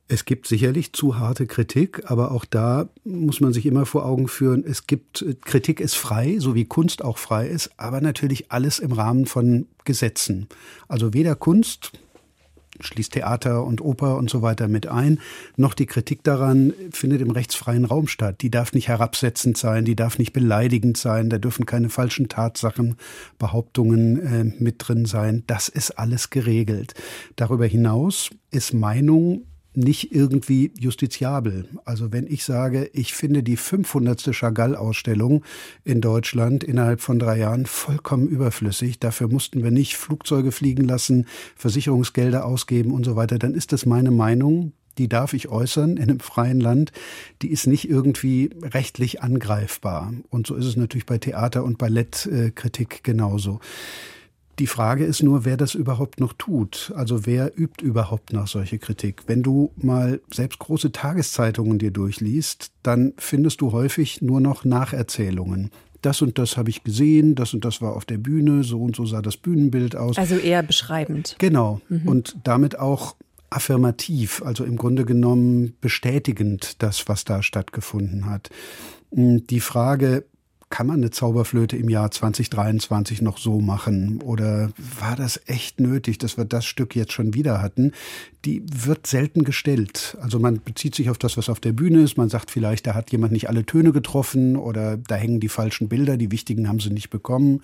Es 0.06 0.26
gibt 0.26 0.46
sicherlich 0.46 0.92
zu 0.92 1.18
harte 1.18 1.46
Kritik, 1.46 2.10
aber 2.10 2.30
auch 2.30 2.44
da 2.44 2.88
muss 3.04 3.40
man 3.40 3.52
sich 3.52 3.66
immer 3.66 3.84
vor 3.84 4.06
Augen 4.06 4.28
führen, 4.28 4.62
es 4.64 4.86
gibt, 4.86 5.24
Kritik 5.44 5.80
ist 5.80 5.94
frei, 5.94 6.36
so 6.38 6.54
wie 6.54 6.66
Kunst 6.66 7.02
auch 7.02 7.18
frei 7.18 7.48
ist, 7.48 7.70
aber 7.78 8.00
natürlich 8.00 8.52
alles 8.52 8.78
im 8.78 8.92
Rahmen 8.92 9.26
von 9.26 9.66
Gesetzen. 9.84 10.46
Also 10.88 11.14
weder 11.14 11.34
Kunst 11.34 11.92
schließt 12.80 13.12
Theater 13.12 13.64
und 13.64 13.80
Oper 13.80 14.16
und 14.16 14.30
so 14.30 14.42
weiter 14.42 14.68
mit 14.68 14.86
ein, 14.86 15.20
noch 15.56 15.74
die 15.74 15.86
Kritik 15.86 16.24
daran 16.24 16.72
findet 16.90 17.20
im 17.20 17.30
rechtsfreien 17.30 17.84
Raum 17.84 18.08
statt. 18.08 18.42
Die 18.42 18.50
darf 18.50 18.72
nicht 18.72 18.88
herabsetzend 18.88 19.56
sein, 19.56 19.84
die 19.84 19.96
darf 19.96 20.18
nicht 20.18 20.32
beleidigend 20.32 20.96
sein, 20.96 21.30
da 21.30 21.38
dürfen 21.38 21.66
keine 21.66 21.88
falschen 21.88 22.28
Tatsachen, 22.28 22.96
Behauptungen 23.38 24.20
äh, 24.20 24.62
mit 24.62 24.76
drin 24.78 25.06
sein. 25.06 25.44
Das 25.46 25.68
ist 25.68 25.92
alles 25.92 26.30
geregelt. 26.30 26.94
Darüber 27.36 27.66
hinaus 27.66 28.30
ist 28.50 28.72
Meinung 28.74 29.42
nicht 29.76 30.12
irgendwie 30.12 30.72
justiziabel. 30.78 31.66
Also 31.84 32.12
wenn 32.12 32.26
ich 32.26 32.44
sage, 32.44 32.90
ich 32.92 33.14
finde 33.14 33.42
die 33.42 33.56
500. 33.56 34.32
Chagall-Ausstellung 34.32 35.44
in 35.84 36.00
Deutschland 36.00 36.64
innerhalb 36.64 37.00
von 37.00 37.18
drei 37.18 37.38
Jahren 37.38 37.66
vollkommen 37.66 38.28
überflüssig, 38.28 38.98
dafür 38.98 39.28
mussten 39.28 39.62
wir 39.62 39.70
nicht 39.70 39.96
Flugzeuge 39.96 40.52
fliegen 40.52 40.84
lassen, 40.84 41.26
Versicherungsgelder 41.56 42.44
ausgeben 42.44 42.92
und 42.92 43.04
so 43.04 43.16
weiter, 43.16 43.38
dann 43.38 43.54
ist 43.54 43.72
das 43.72 43.86
meine 43.86 44.10
Meinung. 44.10 44.72
Die 44.98 45.08
darf 45.08 45.32
ich 45.32 45.48
äußern 45.48 45.96
in 45.96 46.04
einem 46.04 46.20
freien 46.20 46.60
Land. 46.60 46.92
Die 47.42 47.50
ist 47.50 47.66
nicht 47.66 47.88
irgendwie 47.88 48.50
rechtlich 48.62 49.22
angreifbar. 49.22 50.12
Und 50.30 50.46
so 50.46 50.54
ist 50.54 50.66
es 50.66 50.76
natürlich 50.76 51.06
bei 51.06 51.18
Theater- 51.18 51.64
und 51.64 51.78
Ballettkritik 51.78 53.02
genauso. 53.02 53.58
Die 54.58 54.66
Frage 54.66 55.04
ist 55.04 55.22
nur, 55.22 55.44
wer 55.44 55.56
das 55.56 55.74
überhaupt 55.74 56.20
noch 56.20 56.32
tut. 56.32 56.92
Also 56.94 57.26
wer 57.26 57.58
übt 57.58 57.84
überhaupt 57.84 58.32
noch 58.32 58.46
solche 58.46 58.78
Kritik? 58.78 59.22
Wenn 59.26 59.42
du 59.42 59.72
mal 59.76 60.20
selbst 60.32 60.60
große 60.60 60.92
Tageszeitungen 60.92 61.78
dir 61.78 61.90
durchliest, 61.90 62.70
dann 62.82 63.14
findest 63.18 63.60
du 63.60 63.72
häufig 63.72 64.22
nur 64.22 64.40
noch 64.40 64.64
Nacherzählungen. 64.64 65.70
Das 66.02 66.22
und 66.22 66.38
das 66.38 66.56
habe 66.56 66.70
ich 66.70 66.84
gesehen, 66.84 67.34
das 67.34 67.54
und 67.54 67.64
das 67.64 67.80
war 67.80 67.96
auf 67.96 68.04
der 68.04 68.18
Bühne, 68.18 68.62
so 68.62 68.82
und 68.82 68.94
so 68.94 69.06
sah 69.06 69.22
das 69.22 69.36
Bühnenbild 69.38 69.96
aus. 69.96 70.18
Also 70.18 70.36
eher 70.36 70.62
beschreibend. 70.62 71.34
Genau. 71.38 71.80
Mhm. 71.88 72.06
Und 72.06 72.36
damit 72.44 72.78
auch 72.78 73.16
affirmativ, 73.50 74.42
also 74.44 74.64
im 74.64 74.76
Grunde 74.76 75.04
genommen 75.04 75.74
bestätigend 75.80 76.82
das, 76.82 77.08
was 77.08 77.24
da 77.24 77.42
stattgefunden 77.42 78.26
hat. 78.26 78.50
Die 79.10 79.60
Frage, 79.60 80.24
kann 80.74 80.88
man 80.88 80.96
eine 80.96 81.12
Zauberflöte 81.12 81.76
im 81.76 81.88
Jahr 81.88 82.10
2023 82.10 83.22
noch 83.22 83.38
so 83.38 83.60
machen? 83.60 84.20
Oder 84.22 84.72
war 84.98 85.14
das 85.14 85.40
echt 85.46 85.78
nötig, 85.78 86.18
dass 86.18 86.36
wir 86.36 86.44
das 86.44 86.66
Stück 86.66 86.96
jetzt 86.96 87.12
schon 87.12 87.32
wieder 87.32 87.62
hatten? 87.62 87.92
Die 88.44 88.60
wird 88.66 89.06
selten 89.06 89.44
gestellt. 89.44 90.16
Also 90.20 90.40
man 90.40 90.60
bezieht 90.60 90.96
sich 90.96 91.10
auf 91.10 91.18
das, 91.18 91.36
was 91.36 91.48
auf 91.48 91.60
der 91.60 91.70
Bühne 91.70 92.02
ist. 92.02 92.16
Man 92.16 92.28
sagt 92.28 92.50
vielleicht, 92.50 92.88
da 92.88 92.94
hat 92.94 93.12
jemand 93.12 93.32
nicht 93.32 93.48
alle 93.48 93.64
Töne 93.64 93.92
getroffen 93.92 94.56
oder 94.56 94.96
da 94.96 95.14
hängen 95.14 95.38
die 95.38 95.48
falschen 95.48 95.88
Bilder, 95.88 96.16
die 96.16 96.32
wichtigen 96.32 96.66
haben 96.66 96.80
sie 96.80 96.90
nicht 96.90 97.08
bekommen. 97.08 97.62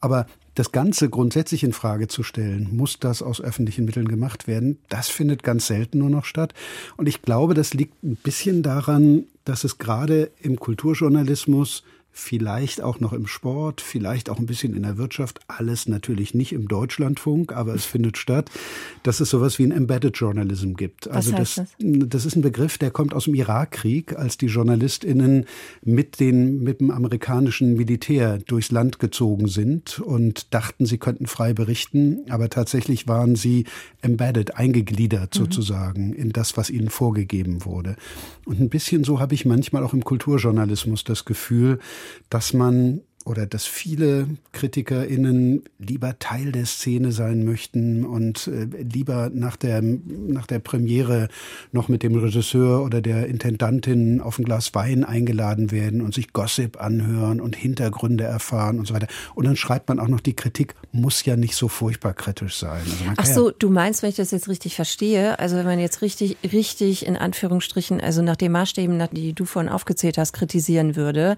Aber 0.00 0.26
das 0.54 0.70
Ganze 0.70 1.10
grundsätzlich 1.10 1.64
in 1.64 1.72
Frage 1.72 2.06
zu 2.06 2.22
stellen, 2.22 2.68
muss 2.70 3.00
das 3.00 3.22
aus 3.22 3.40
öffentlichen 3.40 3.86
Mitteln 3.86 4.06
gemacht 4.06 4.46
werden, 4.46 4.78
das 4.88 5.08
findet 5.08 5.42
ganz 5.42 5.66
selten 5.66 5.98
nur 5.98 6.10
noch 6.10 6.26
statt. 6.26 6.54
Und 6.96 7.08
ich 7.08 7.22
glaube, 7.22 7.54
das 7.54 7.74
liegt 7.74 8.04
ein 8.04 8.14
bisschen 8.14 8.62
daran, 8.62 9.24
dass 9.44 9.64
es 9.64 9.78
gerade 9.78 10.30
im 10.40 10.60
Kulturjournalismus 10.60 11.82
vielleicht 12.12 12.82
auch 12.82 13.00
noch 13.00 13.14
im 13.14 13.26
Sport, 13.26 13.80
vielleicht 13.80 14.28
auch 14.28 14.38
ein 14.38 14.46
bisschen 14.46 14.76
in 14.76 14.82
der 14.82 14.98
Wirtschaft, 14.98 15.40
alles 15.48 15.88
natürlich 15.88 16.34
nicht 16.34 16.52
im 16.52 16.68
Deutschlandfunk, 16.68 17.52
aber 17.52 17.74
es 17.74 17.86
findet 17.86 18.18
statt, 18.18 18.50
dass 19.02 19.20
es 19.20 19.30
sowas 19.30 19.58
wie 19.58 19.64
ein 19.64 19.72
Embedded 19.72 20.16
Journalism 20.16 20.74
gibt. 20.74 21.06
Was 21.06 21.16
also 21.16 21.32
das, 21.32 21.54
das? 21.54 21.68
das 21.78 22.26
ist 22.26 22.36
ein 22.36 22.42
Begriff, 22.42 22.76
der 22.76 22.90
kommt 22.90 23.14
aus 23.14 23.24
dem 23.24 23.34
Irakkrieg, 23.34 24.16
als 24.16 24.36
die 24.36 24.46
JournalistInnen 24.46 25.46
mit 25.82 26.20
den, 26.20 26.62
mit 26.62 26.80
dem 26.80 26.90
amerikanischen 26.90 27.74
Militär 27.76 28.38
durchs 28.38 28.70
Land 28.70 28.98
gezogen 28.98 29.48
sind 29.48 29.98
und 29.98 30.52
dachten, 30.52 30.84
sie 30.84 30.98
könnten 30.98 31.26
frei 31.26 31.54
berichten, 31.54 32.20
aber 32.28 32.50
tatsächlich 32.50 33.08
waren 33.08 33.36
sie 33.36 33.64
embedded, 34.02 34.56
eingegliedert 34.56 35.34
mhm. 35.34 35.38
sozusagen 35.38 36.12
in 36.12 36.32
das, 36.32 36.58
was 36.58 36.68
ihnen 36.68 36.90
vorgegeben 36.90 37.64
wurde. 37.64 37.96
Und 38.44 38.60
ein 38.60 38.68
bisschen 38.68 39.02
so 39.02 39.18
habe 39.18 39.34
ich 39.34 39.46
manchmal 39.46 39.82
auch 39.82 39.94
im 39.94 40.04
Kulturjournalismus 40.04 41.04
das 41.04 41.24
Gefühl, 41.24 41.78
dass 42.30 42.52
man 42.52 43.02
oder 43.24 43.46
dass 43.46 43.64
viele 43.64 44.26
KritikerInnen 44.52 45.62
lieber 45.78 46.18
Teil 46.18 46.52
der 46.52 46.66
Szene 46.66 47.12
sein 47.12 47.44
möchten 47.44 48.04
und 48.04 48.48
äh, 48.48 48.66
lieber 48.82 49.30
nach 49.32 49.56
der, 49.56 49.82
nach 49.82 50.46
der 50.46 50.58
Premiere 50.58 51.28
noch 51.70 51.88
mit 51.88 52.02
dem 52.02 52.16
Regisseur 52.16 52.82
oder 52.82 53.00
der 53.00 53.26
Intendantin 53.26 54.20
auf 54.20 54.38
ein 54.38 54.44
Glas 54.44 54.74
Wein 54.74 55.04
eingeladen 55.04 55.70
werden 55.70 56.00
und 56.00 56.14
sich 56.14 56.32
Gossip 56.32 56.80
anhören 56.80 57.40
und 57.40 57.54
Hintergründe 57.54 58.24
erfahren 58.24 58.78
und 58.78 58.86
so 58.86 58.94
weiter. 58.94 59.08
Und 59.34 59.46
dann 59.46 59.56
schreibt 59.56 59.88
man 59.88 60.00
auch 60.00 60.08
noch, 60.08 60.20
die 60.20 60.34
Kritik 60.34 60.74
muss 60.90 61.24
ja 61.24 61.36
nicht 61.36 61.54
so 61.54 61.68
furchtbar 61.68 62.14
kritisch 62.14 62.56
sein. 62.56 62.82
Also 62.82 63.14
Ach 63.16 63.26
so, 63.26 63.48
ja 63.50 63.54
du 63.58 63.70
meinst, 63.70 64.02
wenn 64.02 64.10
ich 64.10 64.16
das 64.16 64.30
jetzt 64.30 64.48
richtig 64.48 64.74
verstehe, 64.74 65.38
also 65.38 65.56
wenn 65.56 65.66
man 65.66 65.78
jetzt 65.78 66.02
richtig, 66.02 66.36
richtig 66.52 67.06
in 67.06 67.16
Anführungsstrichen, 67.16 68.00
also 68.00 68.22
nach 68.22 68.36
den 68.36 68.52
Maßstäben, 68.52 68.96
nach 68.96 69.08
die 69.08 69.32
du 69.32 69.44
vorhin 69.44 69.70
aufgezählt 69.70 70.18
hast, 70.18 70.32
kritisieren 70.32 70.96
würde, 70.96 71.36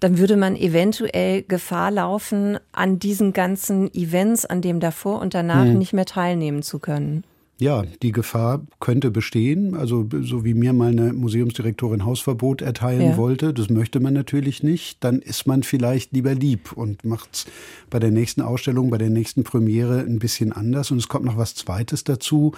dann 0.00 0.18
würde 0.18 0.36
man 0.36 0.56
eventuell 0.56 1.25
eventuell 1.26 1.42
Gefahr 1.42 1.90
laufen, 1.90 2.58
an 2.72 2.98
diesen 2.98 3.32
ganzen 3.32 3.92
Events, 3.94 4.44
an 4.44 4.62
dem 4.62 4.80
davor 4.80 5.20
und 5.20 5.34
danach 5.34 5.64
hm. 5.64 5.78
nicht 5.78 5.92
mehr 5.92 6.06
teilnehmen 6.06 6.62
zu 6.62 6.78
können. 6.78 7.24
Ja, 7.58 7.84
die 8.02 8.12
Gefahr 8.12 8.66
könnte 8.80 9.10
bestehen. 9.10 9.74
Also 9.74 10.06
so 10.20 10.44
wie 10.44 10.52
mir 10.52 10.74
mal 10.74 10.90
eine 10.90 11.14
Museumsdirektorin 11.14 12.04
Hausverbot 12.04 12.60
erteilen 12.60 13.12
ja. 13.12 13.16
wollte, 13.16 13.54
das 13.54 13.70
möchte 13.70 13.98
man 13.98 14.12
natürlich 14.12 14.62
nicht. 14.62 15.02
Dann 15.02 15.20
ist 15.20 15.46
man 15.46 15.62
vielleicht 15.62 16.12
lieber 16.12 16.34
lieb 16.34 16.72
und 16.72 17.06
macht's 17.06 17.46
bei 17.88 17.98
der 17.98 18.10
nächsten 18.10 18.42
Ausstellung, 18.42 18.90
bei 18.90 18.98
der 18.98 19.08
nächsten 19.08 19.42
Premiere 19.42 20.00
ein 20.00 20.18
bisschen 20.18 20.52
anders. 20.52 20.90
Und 20.90 20.98
es 20.98 21.08
kommt 21.08 21.24
noch 21.24 21.38
was 21.38 21.54
Zweites 21.54 22.04
dazu. 22.04 22.52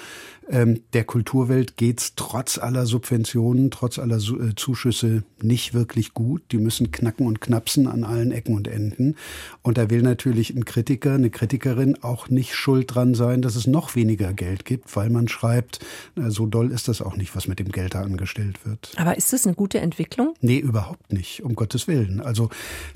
Ähm, 0.50 0.80
der 0.94 1.04
Kulturwelt 1.04 1.76
geht's 1.76 2.14
trotz 2.16 2.58
aller 2.58 2.84
Subventionen, 2.84 3.70
trotz 3.70 4.00
aller 4.00 4.16
äh, 4.16 4.56
Zuschüsse 4.56 5.22
nicht 5.40 5.74
wirklich 5.74 6.12
gut. 6.12 6.42
Die 6.50 6.58
müssen 6.58 6.90
knacken 6.90 7.28
und 7.28 7.40
knapsen 7.40 7.86
an 7.86 8.02
allen 8.02 8.32
Ecken 8.32 8.56
und 8.56 8.66
Enden. 8.66 9.14
Und 9.62 9.78
da 9.78 9.90
will 9.90 10.02
natürlich 10.02 10.50
ein 10.50 10.64
Kritiker, 10.64 11.14
eine 11.14 11.30
Kritikerin 11.30 12.02
auch 12.02 12.30
nicht 12.30 12.56
schuld 12.56 12.92
dran 12.92 13.14
sein, 13.14 13.42
dass 13.42 13.54
es 13.54 13.68
noch 13.68 13.94
weniger 13.94 14.32
Geld 14.32 14.64
gibt 14.64 14.87
weil 14.96 15.10
man 15.10 15.28
schreibt, 15.28 15.80
so 16.16 16.46
doll 16.46 16.70
ist 16.70 16.88
das 16.88 17.02
auch 17.02 17.16
nicht, 17.16 17.34
was 17.36 17.48
mit 17.48 17.58
dem 17.58 17.70
Geld 17.70 17.94
da 17.94 18.02
angestellt 18.02 18.64
wird. 18.64 18.92
Aber 18.96 19.16
ist 19.16 19.32
das 19.32 19.46
eine 19.46 19.54
gute 19.54 19.80
Entwicklung? 19.80 20.34
Nee, 20.40 20.58
überhaupt 20.58 21.12
nicht, 21.12 21.42
um 21.42 21.54
Gottes 21.54 21.88
Willen. 21.88 22.20
Also 22.20 22.50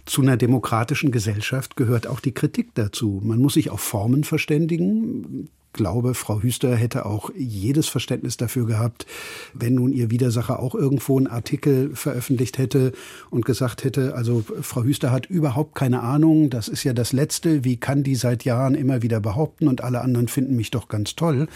zu 0.06 0.22
einer 0.22 0.36
demokratischen 0.36 1.10
Gesellschaft 1.10 1.76
gehört 1.76 2.06
auch 2.06 2.20
die 2.20 2.32
Kritik 2.32 2.74
dazu. 2.74 3.20
Man 3.22 3.40
muss 3.40 3.54
sich 3.54 3.70
auf 3.70 3.80
Formen 3.80 4.24
verständigen 4.24 5.48
glaube, 5.72 6.14
Frau 6.14 6.42
Hüster 6.42 6.76
hätte 6.76 7.06
auch 7.06 7.30
jedes 7.36 7.88
Verständnis 7.88 8.36
dafür 8.36 8.66
gehabt, 8.66 9.06
wenn 9.54 9.74
nun 9.74 9.92
ihr 9.92 10.10
Widersacher 10.10 10.60
auch 10.60 10.74
irgendwo 10.74 11.16
einen 11.16 11.26
Artikel 11.26 11.94
veröffentlicht 11.94 12.58
hätte 12.58 12.92
und 13.30 13.44
gesagt 13.44 13.84
hätte, 13.84 14.14
also 14.14 14.44
Frau 14.60 14.84
Hüster 14.84 15.10
hat 15.10 15.26
überhaupt 15.26 15.74
keine 15.74 16.00
Ahnung, 16.00 16.50
das 16.50 16.68
ist 16.68 16.84
ja 16.84 16.92
das 16.92 17.12
Letzte, 17.12 17.64
wie 17.64 17.76
kann 17.76 18.02
die 18.02 18.14
seit 18.14 18.44
Jahren 18.44 18.74
immer 18.74 19.02
wieder 19.02 19.20
behaupten 19.20 19.68
und 19.68 19.82
alle 19.82 20.00
anderen 20.00 20.28
finden 20.28 20.56
mich 20.56 20.70
doch 20.70 20.88
ganz 20.88 21.14
toll. 21.14 21.48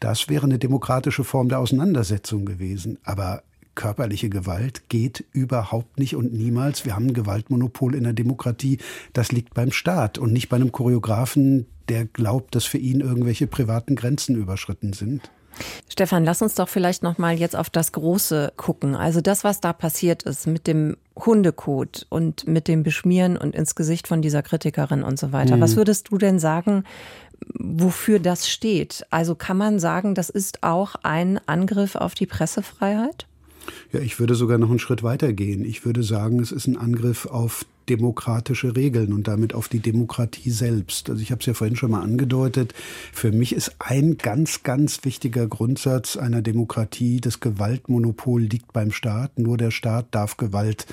Das 0.00 0.28
wäre 0.28 0.44
eine 0.44 0.58
demokratische 0.58 1.24
Form 1.24 1.48
der 1.48 1.58
Auseinandersetzung 1.58 2.44
gewesen. 2.44 2.98
Aber 3.04 3.42
körperliche 3.76 4.28
Gewalt 4.28 4.88
geht 4.88 5.24
überhaupt 5.32 6.00
nicht 6.00 6.16
und 6.16 6.32
niemals. 6.32 6.84
Wir 6.84 6.96
haben 6.96 7.06
ein 7.06 7.14
Gewaltmonopol 7.14 7.94
in 7.94 8.02
der 8.02 8.12
Demokratie. 8.12 8.78
Das 9.12 9.30
liegt 9.30 9.54
beim 9.54 9.70
Staat 9.70 10.18
und 10.18 10.32
nicht 10.32 10.48
bei 10.48 10.56
einem 10.56 10.72
Choreografen, 10.72 11.66
der 11.88 12.06
glaubt, 12.06 12.56
dass 12.56 12.64
für 12.64 12.78
ihn 12.78 13.00
irgendwelche 13.00 13.46
privaten 13.46 13.94
Grenzen 13.94 14.34
überschritten 14.34 14.92
sind. 14.92 15.30
Stefan, 15.88 16.24
lass 16.24 16.42
uns 16.42 16.54
doch 16.54 16.68
vielleicht 16.68 17.02
noch 17.02 17.18
mal 17.18 17.38
jetzt 17.38 17.56
auf 17.56 17.70
das 17.70 17.92
Große 17.92 18.52
gucken. 18.56 18.94
Also 18.94 19.20
das, 19.20 19.44
was 19.44 19.60
da 19.60 19.72
passiert 19.72 20.22
ist 20.24 20.46
mit 20.46 20.66
dem 20.66 20.96
Hundekot 21.18 22.06
und 22.10 22.46
mit 22.46 22.68
dem 22.68 22.82
Beschmieren 22.82 23.36
und 23.36 23.54
ins 23.54 23.74
Gesicht 23.74 24.06
von 24.06 24.20
dieser 24.20 24.42
Kritikerin 24.42 25.02
und 25.02 25.18
so 25.18 25.32
weiter. 25.32 25.56
Mhm. 25.56 25.60
Was 25.62 25.76
würdest 25.76 26.08
du 26.10 26.18
denn 26.18 26.38
sagen, 26.38 26.84
wofür 27.54 28.18
das 28.18 28.48
steht? 28.48 29.06
Also 29.10 29.34
kann 29.34 29.56
man 29.56 29.78
sagen, 29.78 30.14
das 30.14 30.28
ist 30.28 30.62
auch 30.62 30.96
ein 31.02 31.40
Angriff 31.46 31.94
auf 31.94 32.14
die 32.14 32.26
Pressefreiheit? 32.26 33.26
Ja, 33.92 34.00
ich 34.00 34.18
würde 34.18 34.34
sogar 34.34 34.58
noch 34.58 34.70
einen 34.70 34.78
Schritt 34.78 35.02
weiter 35.02 35.32
gehen. 35.32 35.64
Ich 35.64 35.84
würde 35.84 36.02
sagen, 36.02 36.40
es 36.40 36.52
ist 36.52 36.66
ein 36.66 36.76
Angriff 36.76 37.26
auf 37.26 37.64
demokratische 37.88 38.76
Regeln 38.76 39.12
und 39.12 39.28
damit 39.28 39.54
auf 39.54 39.68
die 39.68 39.80
Demokratie 39.80 40.50
selbst. 40.50 41.08
Also 41.08 41.22
ich 41.22 41.30
habe 41.30 41.40
es 41.40 41.46
ja 41.46 41.54
vorhin 41.54 41.76
schon 41.76 41.92
mal 41.92 42.02
angedeutet. 42.02 42.74
Für 43.12 43.32
mich 43.32 43.54
ist 43.54 43.76
ein 43.78 44.18
ganz, 44.18 44.62
ganz 44.62 45.04
wichtiger 45.04 45.46
Grundsatz 45.46 46.16
einer 46.16 46.42
Demokratie, 46.42 47.20
das 47.20 47.40
Gewaltmonopol 47.40 48.42
liegt 48.42 48.72
beim 48.72 48.90
Staat. 48.90 49.38
Nur 49.38 49.56
der 49.56 49.70
Staat 49.70 50.06
darf 50.10 50.36
Gewalt 50.36 50.86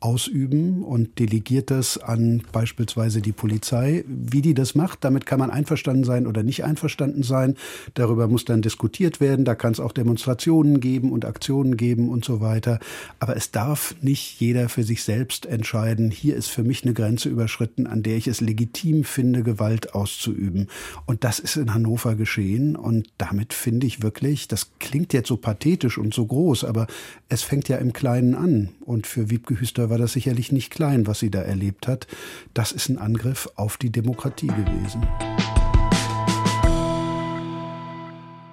ausüben 0.00 0.84
und 0.84 1.18
delegiert 1.18 1.70
das 1.72 1.98
an 1.98 2.42
beispielsweise 2.52 3.20
die 3.20 3.32
Polizei. 3.32 4.04
Wie 4.06 4.42
die 4.42 4.54
das 4.54 4.76
macht, 4.76 5.02
damit 5.02 5.26
kann 5.26 5.40
man 5.40 5.50
einverstanden 5.50 6.04
sein 6.04 6.26
oder 6.26 6.44
nicht 6.44 6.64
einverstanden 6.64 7.24
sein. 7.24 7.56
Darüber 7.94 8.28
muss 8.28 8.44
dann 8.44 8.62
diskutiert 8.62 9.20
werden. 9.20 9.44
Da 9.44 9.56
kann 9.56 9.72
es 9.72 9.80
auch 9.80 9.90
Demonstrationen 9.92 10.78
geben 10.78 11.10
und 11.10 11.24
Aktionen 11.24 11.76
geben 11.76 12.10
und 12.10 12.24
so 12.24 12.40
weiter. 12.40 12.78
Aber 13.18 13.36
es 13.36 13.50
darf 13.50 13.96
nicht 14.00 14.40
jeder 14.40 14.68
für 14.68 14.84
sich 14.84 15.02
selbst 15.02 15.46
entscheiden, 15.46 16.10
hier 16.10 16.36
ist 16.36 16.48
für 16.48 16.62
mich 16.62 16.84
eine 16.84 16.94
Grenze 16.94 17.28
überschritten, 17.28 17.88
an 17.88 18.04
der 18.04 18.16
ich 18.16 18.28
es 18.28 18.40
legitim 18.40 19.02
finde, 19.02 19.42
Gewalt 19.42 19.94
auszuüben. 19.94 20.68
Und 21.06 21.24
das 21.24 21.40
ist 21.40 21.56
in 21.56 21.74
Hannover 21.74 22.14
geschehen. 22.14 22.76
Und 22.76 23.08
damit 23.18 23.52
finde 23.52 23.86
ich 23.86 24.02
wirklich, 24.02 24.46
das 24.46 24.70
klingt 24.78 25.12
jetzt 25.12 25.28
so 25.28 25.36
pathetisch 25.36 25.98
und 25.98 26.14
so 26.14 26.24
groß, 26.24 26.64
aber 26.64 26.86
es 27.28 27.42
fängt 27.42 27.68
ja 27.68 27.78
im 27.78 27.92
Kleinen 27.92 28.36
an. 28.36 28.68
Und 28.84 29.06
für 29.06 29.30
Wiebke 29.30 29.60
Hüster 29.60 29.87
war 29.90 29.98
das 29.98 30.12
sicherlich 30.12 30.52
nicht 30.52 30.70
klein, 30.70 31.06
was 31.06 31.20
sie 31.20 31.30
da 31.30 31.42
erlebt 31.42 31.86
hat. 31.86 32.06
Das 32.54 32.72
ist 32.72 32.88
ein 32.88 32.98
Angriff 32.98 33.48
auf 33.56 33.76
die 33.76 33.90
Demokratie 33.90 34.48
gewesen. 34.48 35.06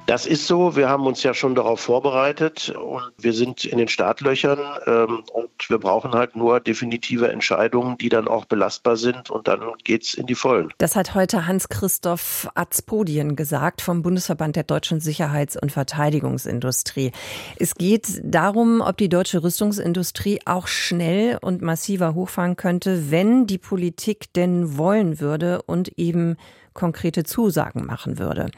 Das 0.06 0.28
ist 0.28 0.46
so. 0.46 0.76
Wir 0.76 0.88
haben 0.88 1.08
uns 1.08 1.24
ja 1.24 1.34
schon 1.34 1.56
darauf 1.56 1.80
vorbereitet 1.80 2.70
und 2.70 3.12
wir 3.18 3.34
sind 3.34 3.66
in 3.66 3.80
den 3.80 3.88
Startlöchern 3.88 4.60
ähm, 4.86 5.24
und 5.34 5.50
wir 5.68 5.80
brauchen 5.80 6.12
halt 6.12 6.36
nur 6.36 6.60
definitive 6.60 7.32
Entscheidungen, 7.32 7.98
die 7.98 8.10
dann 8.10 8.28
auch 8.28 8.46
belastbar 8.46 8.98
sind 8.98 9.32
und 9.32 9.48
dann 9.48 9.62
geht's 9.84 10.14
in 10.14 10.28
die 10.28 10.36
Vollen. 10.36 10.70
Das 10.78 10.96
hat 10.96 11.16
heute 11.16 11.48
Hans-Christoph 11.48 12.48
Azpodien 12.54 13.36
gesagt 13.36 13.82
vom 13.82 14.04
Bundesverband 14.04 14.56
der 14.56 14.64
deutschen 14.64 15.00
Sicherheits- 15.00 15.60
und 15.60 15.72
Verteidigungsindustrie. 15.72 17.12
Es 17.58 17.74
geht 17.74 18.22
darum, 18.24 18.82
ob 18.82 18.98
die 18.98 19.10
deutsche 19.10 19.42
Rüstungsindustrie 19.42 20.40
auch 20.46 20.68
schnell 20.68 21.40
und 21.42 21.64
massiver 21.64 22.14
hochfahren 22.14 22.56
könnte, 22.56 23.10
wenn 23.10 23.48
die 23.48 23.58
Politik 23.58 24.32
denn 24.34 24.78
wollen 24.78 25.20
würde 25.20 25.64
und 25.64 25.98
eben 25.98 26.38
konkrete 26.76 27.24
Zusagen 27.24 27.86
machen 27.88 28.20
würde. 28.20 28.52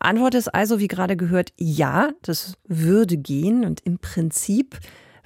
Antwort 0.00 0.34
ist 0.34 0.48
also, 0.48 0.80
wie 0.80 0.88
gerade 0.88 1.16
gehört, 1.16 1.52
ja, 1.56 2.10
das 2.22 2.54
würde 2.66 3.16
gehen 3.16 3.64
und 3.64 3.80
im 3.84 3.98
Prinzip 3.98 4.80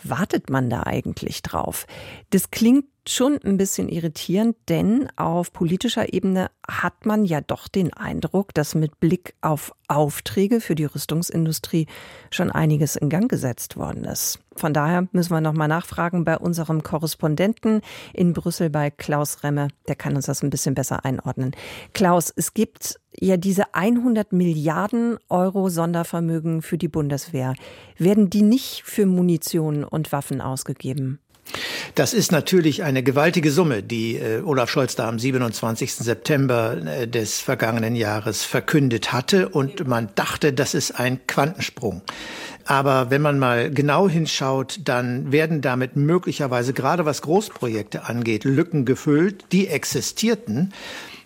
wartet 0.04 0.50
man 0.50 0.70
da 0.70 0.82
eigentlich 0.84 1.42
drauf? 1.42 1.86
Das 2.30 2.50
klingt 2.50 2.86
schon 3.08 3.38
ein 3.44 3.56
bisschen 3.56 3.88
irritierend, 3.88 4.56
denn 4.68 5.08
auf 5.16 5.52
politischer 5.52 6.12
Ebene 6.12 6.50
hat 6.68 7.04
man 7.04 7.24
ja 7.24 7.40
doch 7.40 7.66
den 7.66 7.92
Eindruck, 7.92 8.54
dass 8.54 8.74
mit 8.74 9.00
Blick 9.00 9.34
auf 9.40 9.74
Aufträge 9.88 10.60
für 10.60 10.74
die 10.74 10.84
Rüstungsindustrie 10.84 11.86
schon 12.30 12.50
einiges 12.50 12.94
in 12.94 13.08
Gang 13.08 13.28
gesetzt 13.28 13.76
worden 13.76 14.04
ist. 14.04 14.38
Von 14.54 14.72
daher 14.72 15.08
müssen 15.12 15.32
wir 15.32 15.40
nochmal 15.40 15.68
nachfragen 15.68 16.24
bei 16.24 16.38
unserem 16.38 16.82
Korrespondenten 16.82 17.80
in 18.12 18.32
Brüssel 18.32 18.70
bei 18.70 18.90
Klaus 18.90 19.42
Remme. 19.42 19.68
Der 19.88 19.96
kann 19.96 20.14
uns 20.14 20.26
das 20.26 20.42
ein 20.42 20.50
bisschen 20.50 20.74
besser 20.74 21.04
einordnen. 21.04 21.52
Klaus, 21.94 22.32
es 22.34 22.54
gibt 22.54 23.00
ja 23.18 23.36
diese 23.36 23.74
100 23.74 24.32
Milliarden 24.32 25.18
Euro 25.28 25.68
Sondervermögen 25.68 26.62
für 26.62 26.78
die 26.78 26.88
Bundeswehr. 26.88 27.54
Werden 27.98 28.30
die 28.30 28.42
nicht 28.42 28.82
für 28.84 29.06
Munition 29.06 29.84
und 29.84 30.12
Waffen 30.12 30.40
ausgegeben? 30.40 31.18
Das 31.94 32.14
ist 32.14 32.32
natürlich 32.32 32.82
eine 32.82 33.02
gewaltige 33.02 33.50
Summe, 33.50 33.82
die 33.82 34.16
äh, 34.16 34.40
Olaf 34.42 34.70
Scholz 34.70 34.96
da 34.96 35.08
am 35.08 35.18
27. 35.18 35.94
September 35.94 36.76
äh, 36.86 37.08
des 37.08 37.40
vergangenen 37.40 37.96
Jahres 37.96 38.44
verkündet 38.44 39.12
hatte. 39.12 39.48
Und 39.48 39.86
man 39.86 40.08
dachte, 40.14 40.52
das 40.52 40.74
ist 40.74 40.92
ein 40.92 41.26
Quantensprung. 41.26 42.02
Aber 42.64 43.10
wenn 43.10 43.22
man 43.22 43.38
mal 43.38 43.70
genau 43.70 44.08
hinschaut, 44.08 44.80
dann 44.84 45.32
werden 45.32 45.60
damit 45.60 45.96
möglicherweise 45.96 46.72
gerade 46.72 47.04
was 47.04 47.22
Großprojekte 47.22 48.04
angeht, 48.04 48.44
Lücken 48.44 48.84
gefüllt, 48.84 49.44
die 49.52 49.68
existierten. 49.68 50.72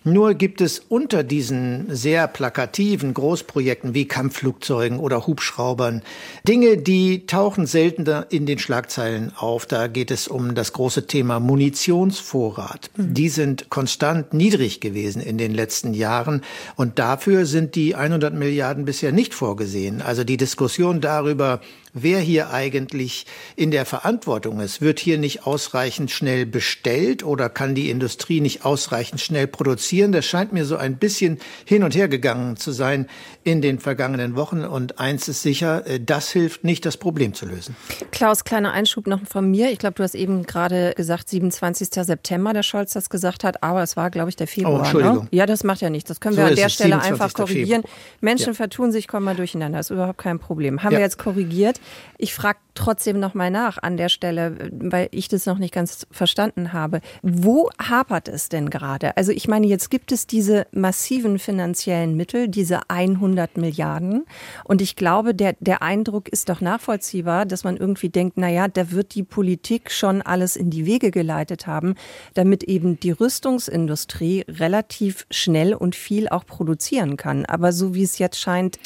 Nur 0.07 0.35
gibt 0.35 0.61
es 0.61 0.79
unter 0.79 1.25
diesen 1.25 1.87
sehr 1.89 2.29
plakativen 2.29 3.13
Großprojekten 3.13 3.93
wie 3.93 4.07
Kampfflugzeugen 4.07 5.01
oder 5.01 5.27
Hubschraubern 5.27 6.03
Dinge, 6.47 6.77
die 6.77 7.27
tauchen 7.27 7.67
seltener 7.67 8.27
in 8.31 8.47
den 8.47 8.61
Schlagzeilen 8.61 9.33
auf. 9.37 9.67
Da 9.67 9.89
geht 9.89 10.13
es 10.13 10.29
um 10.29 10.55
das 10.55 10.73
große 10.73 11.09
Thema 11.09 11.41
Munitionsvorrat. 11.41 12.89
Mhm. 12.97 13.15
Die 13.15 13.29
sind 13.29 13.69
konstant 13.69 14.33
niedrig 14.33 14.81
gewesen 14.81 15.21
in 15.21 15.39
den 15.39 15.53
letzten 15.53 15.93
Jahren 15.93 16.43
und 16.77 17.01
dafür 17.01 17.45
sind 17.45 17.75
die 17.75 17.97
100 17.97 18.33
Milliarden 18.33 18.85
bisher 18.85 19.11
nicht 19.11 19.35
vorgesehen. 19.35 20.03
Also 20.03 20.23
die 20.23 20.37
Diskussion 20.37 21.01
darüber, 21.01 21.61
wer 21.97 22.21
hier 22.21 22.51
eigentlich 22.51 23.27
in 23.57 23.71
der 23.71 23.87
Verantwortung 23.87 24.61
ist. 24.61 24.81
Wird 24.81 25.01
hier 25.01 25.19
nicht 25.19 25.47
ausreichend 25.47 26.11
schnell 26.11 26.47
bestellt 26.47 27.25
oder 27.25 27.49
kann 27.49 27.75
die 27.75 27.91
Industrie 27.91 28.41
nicht 28.41 28.65
ausreichend 28.65 29.21
schnell 29.21 29.47
produzieren? 29.47 30.13
Das 30.13 30.27
scheint 30.27 30.53
mir 30.53 30.65
so 30.65 30.77
ein 30.77 30.97
bisschen 30.99 31.39
hin 31.65 31.83
und 31.83 31.95
her 31.95 32.09
gegangen 32.09 32.57
zu 32.57 32.71
sein 32.73 33.09
in 33.45 33.63
den 33.63 33.79
vergangenen 33.79 34.37
Wochen. 34.37 34.65
Und 34.65 34.99
eins 34.99 35.29
ist 35.29 35.43
sicher, 35.43 35.87
äh, 35.87 35.99
das 35.99 36.31
hilft 36.31 36.65
nicht, 36.65 36.85
das 36.85 36.97
Problem 36.97 37.33
zu 37.33 37.47
lösen. 37.47 37.77
Klaus, 38.11 38.45
kleiner 38.45 38.73
Einschub 38.73 39.07
noch 39.07 39.21
von 39.27 39.51
mir. 39.51 39.71
Ich 39.71 39.79
glaube, 39.79 39.95
du 39.95 40.03
hast 40.03 40.15
eben 40.15 40.45
gerade 40.45 40.93
gesagt, 40.97 41.31
27. 41.31 41.89
September, 41.93 42.53
der 42.53 42.63
Scholz 42.63 42.93
das 42.93 43.09
gesagt 43.09 43.45
hat, 43.45 43.63
aber 43.63 43.83
es 43.83 43.97
war, 43.97 44.11
glaube 44.11 44.29
ich, 44.29 44.37
der 44.37 44.47
Februar. 44.47 44.75
Oh, 44.75 44.79
Entschuldigung. 44.79 45.25
Ne? 45.25 45.29
Ja, 45.31 45.47
das 45.47 45.65
macht 45.65 45.81
ja 45.81 45.91
nichts. 45.91 46.09
Das 46.09 46.21
können 46.21 46.35
so 46.35 46.43
wir 46.43 46.49
an 46.49 46.57
der 46.57 46.69
Stelle 46.69 47.01
einfach 47.01 47.33
korrigieren. 47.33 47.83
Februar. 47.83 47.99
Menschen 48.21 48.49
ja. 48.49 48.55
vertun 48.55 48.93
sich, 48.93 49.09
kommen 49.09 49.25
mal 49.25 49.37
durcheinander. 49.37 49.79
Das 49.79 49.87
ist 49.87 49.95
überhaupt 49.95 50.19
kein 50.19 50.39
Problem. 50.39 50.83
Haben 50.83 50.93
ja. 50.93 50.99
wir 50.99 51.05
jetzt 51.05 51.19
korrigiert. 51.19 51.81
Ich 52.19 52.35
frage 52.35 52.59
trotzdem 52.75 53.19
noch 53.21 53.35
mal 53.35 53.51
nach 53.51 53.79
an 53.83 53.97
der 53.97 54.09
Stelle, 54.09 54.71
weil 54.73 55.09
ich 55.11 55.29
das 55.29 55.47
noch 55.47 55.59
nicht 55.59 55.75
ganz 55.75 56.07
verstanden 56.11 56.73
habe. 56.73 57.01
Wo 57.23 57.69
hapert 57.79 58.29
es 58.29 58.49
denn 58.49 58.71
gerade? 58.71 59.17
Also 59.17 59.33
ich 59.33 59.49
meine, 59.49 59.67
jetzt 59.67 59.91
gibt 59.91 60.13
es 60.13 60.27
diese 60.27 60.67
massiven 60.73 61.39
finanziellen 61.39 62.17
Mittel, 62.17 62.49
diese 62.49 62.89
100 62.89 63.57
Milliarden. 63.57 64.25
Und 64.65 64.81
ich 64.81 64.97
glaube, 64.97 65.35
der, 65.35 65.57
der 65.61 65.83
Eindruck 65.83 66.29
ist 66.29 66.49
doch 66.49 66.61
nachvollziehbar, 66.61 67.45
dass 67.45 67.65
man 67.65 67.77
irgendwie 67.77 68.09
denkt, 68.09 68.37
na 68.37 68.49
ja, 68.49 68.69
da 68.69 68.91
wird 68.93 69.15
die 69.15 69.23
Politik 69.23 69.91
schon 69.91 70.23
alles 70.23 70.57
in 70.57 70.71
die 70.71 70.87
Wege 70.87 71.11
geleitet 71.11 71.67
haben, 71.67 71.95
damit 72.35 72.63
eben 72.63 72.99
die 73.01 73.11
Rüstungsindustrie 73.11 74.45
relativ 74.49 75.27
schnell 75.31 75.75
und 75.75 75.95
viel 75.97 76.29
auch 76.29 76.47
produzieren 76.47 77.17
kann. 77.17 77.45
Aber 77.47 77.73
so 77.73 77.95
wie 77.95 78.03
es 78.03 78.19
jetzt 78.19 78.41
scheint, 78.41 78.79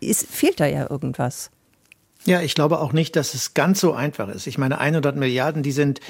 ist, 0.00 0.26
fehlt 0.26 0.60
da 0.60 0.66
ja 0.66 0.88
irgendwas. 0.88 1.50
Ja, 2.28 2.42
ich 2.42 2.54
glaube 2.54 2.80
auch 2.80 2.92
nicht, 2.92 3.16
dass 3.16 3.32
es 3.32 3.54
ganz 3.54 3.80
so 3.80 3.94
einfach 3.94 4.28
ist. 4.28 4.46
Ich 4.46 4.58
meine, 4.58 4.78
100 4.78 5.16
Milliarden, 5.16 5.62
die 5.62 5.72
sind 5.72 6.00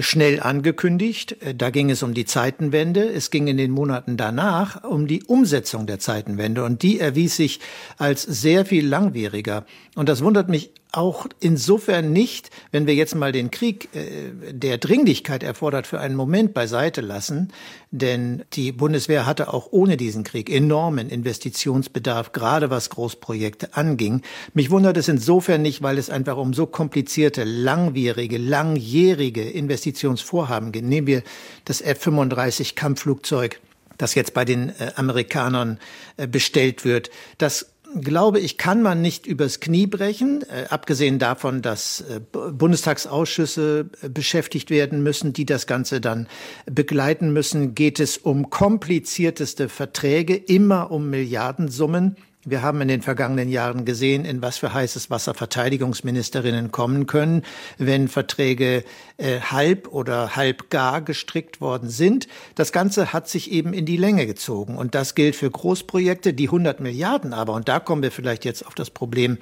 schnell 0.00 0.40
angekündigt. 0.40 1.36
Äh, 1.40 1.54
da 1.54 1.70
ging 1.70 1.90
es 1.90 2.02
um 2.02 2.14
die 2.14 2.24
Zeitenwende. 2.24 3.08
Es 3.08 3.30
ging 3.30 3.46
in 3.46 3.56
den 3.56 3.70
Monaten 3.70 4.16
danach 4.16 4.84
um 4.84 5.06
die 5.06 5.24
Umsetzung 5.24 5.86
der 5.86 5.98
Zeitenwende. 5.98 6.64
Und 6.64 6.82
die 6.82 7.00
erwies 7.00 7.36
sich 7.36 7.60
als 7.98 8.22
sehr 8.22 8.64
viel 8.64 8.86
langwieriger. 8.86 9.64
Und 9.94 10.08
das 10.08 10.22
wundert 10.22 10.48
mich 10.48 10.70
auch 10.96 11.26
insofern 11.40 12.12
nicht, 12.12 12.50
wenn 12.70 12.86
wir 12.86 12.94
jetzt 12.94 13.14
mal 13.14 13.32
den 13.32 13.50
Krieg, 13.50 13.88
äh, 13.94 14.52
der 14.52 14.78
Dringlichkeit 14.78 15.42
erfordert, 15.42 15.86
für 15.86 16.00
einen 16.00 16.14
Moment 16.14 16.54
beiseite 16.54 17.00
lassen. 17.00 17.52
Denn 17.90 18.44
die 18.52 18.72
Bundeswehr 18.72 19.26
hatte 19.26 19.52
auch 19.52 19.68
ohne 19.70 19.96
diesen 19.96 20.24
Krieg 20.24 20.50
enormen 20.50 21.10
Investitionsbedarf, 21.10 22.32
gerade 22.32 22.70
was 22.70 22.90
Großprojekte 22.90 23.76
anging. 23.76 24.22
Mich 24.52 24.70
wundert 24.70 24.96
es 24.96 25.08
insofern 25.08 25.62
nicht, 25.62 25.82
weil 25.82 25.98
es 25.98 26.10
einfach 26.10 26.36
um 26.36 26.54
so 26.54 26.66
komplizierte, 26.66 27.44
langwierige, 27.44 28.38
langjährige 28.38 29.42
Investitionsvorhaben 29.74 30.72
geht. 30.72 30.84
Nehmen 30.84 31.06
wir 31.06 31.22
das 31.64 31.80
F-35 31.80 32.74
Kampfflugzeug 32.74 33.60
das 33.96 34.16
jetzt 34.16 34.34
bei 34.34 34.44
den 34.44 34.70
äh, 34.70 34.90
Amerikanern 34.96 35.78
äh, 36.16 36.26
bestellt 36.26 36.84
wird. 36.84 37.10
Das 37.38 37.74
glaube 38.00 38.40
ich, 38.40 38.58
kann 38.58 38.82
man 38.82 39.00
nicht 39.00 39.24
übers 39.24 39.60
Knie 39.60 39.86
brechen, 39.86 40.42
äh, 40.42 40.64
abgesehen 40.68 41.20
davon, 41.20 41.62
dass 41.62 42.00
äh, 42.00 42.20
Bundestagsausschüsse 42.32 43.88
äh, 44.02 44.08
beschäftigt 44.08 44.70
werden 44.70 45.04
müssen, 45.04 45.32
die 45.32 45.46
das 45.46 45.68
Ganze 45.68 46.00
dann 46.00 46.26
begleiten 46.66 47.32
müssen, 47.32 47.76
geht 47.76 48.00
es 48.00 48.18
um 48.18 48.50
komplizierteste 48.50 49.68
Verträge, 49.68 50.34
immer 50.34 50.90
um 50.90 51.08
Milliardensummen. 51.08 52.16
Wir 52.46 52.60
haben 52.60 52.82
in 52.82 52.88
den 52.88 53.00
vergangenen 53.00 53.48
Jahren 53.48 53.86
gesehen, 53.86 54.26
in 54.26 54.42
was 54.42 54.58
für 54.58 54.74
heißes 54.74 55.08
Wasser 55.08 55.32
Verteidigungsministerinnen 55.32 56.70
kommen 56.70 57.06
können, 57.06 57.42
wenn 57.78 58.06
Verträge 58.06 58.84
äh, 59.16 59.40
halb 59.40 59.88
oder 59.88 60.36
halb 60.36 60.68
gar 60.68 61.00
gestrickt 61.00 61.62
worden 61.62 61.88
sind. 61.88 62.28
Das 62.54 62.70
Ganze 62.70 63.14
hat 63.14 63.28
sich 63.30 63.50
eben 63.50 63.72
in 63.72 63.86
die 63.86 63.96
Länge 63.96 64.26
gezogen. 64.26 64.76
Und 64.76 64.94
das 64.94 65.14
gilt 65.14 65.36
für 65.36 65.50
Großprojekte, 65.50 66.34
die 66.34 66.48
100 66.48 66.80
Milliarden 66.80 67.32
aber, 67.32 67.54
und 67.54 67.66
da 67.68 67.80
kommen 67.80 68.02
wir 68.02 68.10
vielleicht 68.10 68.44
jetzt 68.44 68.66
auf 68.66 68.74
das 68.74 68.90
Problem, 68.90 69.38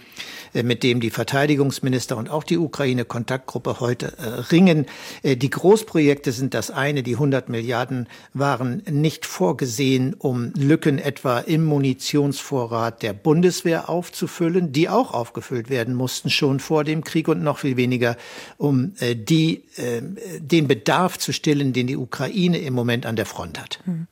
äh, 0.55 0.62
mit 0.62 0.85
dem 0.85 1.01
die 1.01 1.11
Verteidigungsminister 1.11 2.17
und 2.17 2.31
auch 2.31 2.45
die 2.45 2.59
Ukraine-Kontaktgruppe 2.59 3.81
heute 3.81 4.17
äh, 4.19 4.27
ringen. 4.53 4.87
Äh, 5.25 5.37
die 5.37 5.51
Großprojekte 5.51 6.31
sind 6.31 6.55
das 6.55 6.71
eine, 6.71 7.03
die 7.03 7.15
100 7.15 7.49
Milliarden 7.49 8.09
waren 8.33 8.83
nicht 8.88 9.27
vorgesehen, 9.27 10.15
um 10.15 10.53
Lücken 10.55 11.01
etwa 11.01 11.41
im 11.41 11.65
Munitionsvorrat 11.65 12.92
Vorrat 12.93 13.03
der 13.03 13.13
Bundeswehr 13.13 13.89
aufzufüllen, 13.89 14.73
die 14.73 14.89
auch 14.89 15.13
aufgefüllt 15.13 15.71
werden 15.71 15.95
mussten 15.95 16.31
schon 16.31 16.61
vor 16.61 16.85
dem 16.85 17.05
Krieg 17.05 17.29
und 17.29 17.43
noch 17.43 17.59
viel 17.59 17.77
weniger, 17.77 18.17
um 18.59 18.93
äh, 18.99 19.15
die, 19.15 19.65
äh, 19.77 20.03
den 20.39 20.69
Bedarf 20.69 21.19
zu 21.19 21.33
stillen, 21.33 21.73
den 21.73 21.87
die 21.87 21.97
Ukraine 21.97 22.59
im 22.59 22.75
Moment 22.75 23.07
an 23.07 23.17
der 23.17 23.27
Front 23.27 23.61
hat. 23.61 23.81
Hm. 23.85 24.07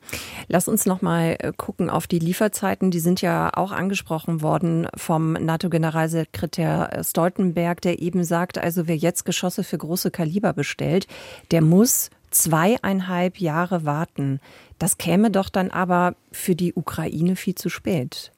Lass 0.47 0.67
uns 0.67 0.85
noch 0.85 1.01
mal 1.01 1.37
äh, 1.39 1.51
gucken 1.55 1.89
auf 1.89 2.07
die 2.07 2.19
Lieferzeiten. 2.19 2.91
Die 2.91 2.99
sind 2.99 3.21
ja 3.21 3.51
auch 3.53 3.71
angesprochen 3.71 4.41
worden 4.41 4.87
vom 4.95 5.33
NATO-Generalsekretär 5.33 7.03
Stoltenberg, 7.03 7.81
der 7.81 8.01
eben 8.01 8.23
sagt, 8.23 8.57
also 8.57 8.87
wer 8.87 8.97
jetzt 8.97 9.25
Geschosse 9.25 9.63
für 9.63 9.77
große 9.77 10.11
Kaliber 10.11 10.53
bestellt, 10.53 11.07
der 11.51 11.61
muss 11.61 12.09
zweieinhalb 12.31 13.39
Jahre 13.39 13.85
warten. 13.85 14.39
Das 14.79 14.97
käme 14.97 15.29
doch 15.29 15.49
dann 15.49 15.69
aber 15.69 16.15
für 16.31 16.55
die 16.55 16.73
Ukraine 16.73 17.35
viel 17.35 17.55
zu 17.55 17.69
spät. 17.69 18.31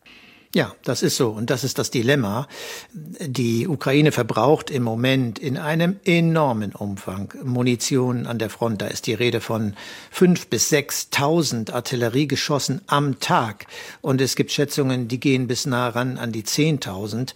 Ja, 0.56 0.76
das 0.84 1.02
ist 1.02 1.18
so. 1.18 1.30
Und 1.30 1.50
das 1.50 1.64
ist 1.64 1.80
das 1.80 1.90
Dilemma. 1.90 2.48
Die 2.94 3.68
Ukraine 3.68 4.12
verbraucht 4.12 4.70
im 4.70 4.84
Moment 4.84 5.40
in 5.40 5.58
einem 5.58 6.00
enormen 6.06 6.74
Umfang 6.76 7.34
Munition 7.44 8.28
an 8.28 8.38
der 8.38 8.52
Front. 8.52 8.84
Da 8.84 8.86
ist 8.86 9.08
die 9.08 9.16
Rede 9.16 9.42
von 9.42 9.74
fünf 10.12 10.48
bis 10.48 10.70
sechstausend 10.70 11.74
Artilleriegeschossen 11.74 12.82
am 12.86 13.20
Tag. 13.20 13.66
Und 14.02 14.22
es 14.22 14.36
gibt 14.36 14.52
Schätzungen, 14.52 15.08
die 15.08 15.20
gehen 15.20 15.48
bis 15.48 15.66
nah 15.66 15.90
ran 15.90 16.20
an 16.20 16.32
die 16.32 16.44
zehntausend. 16.44 17.34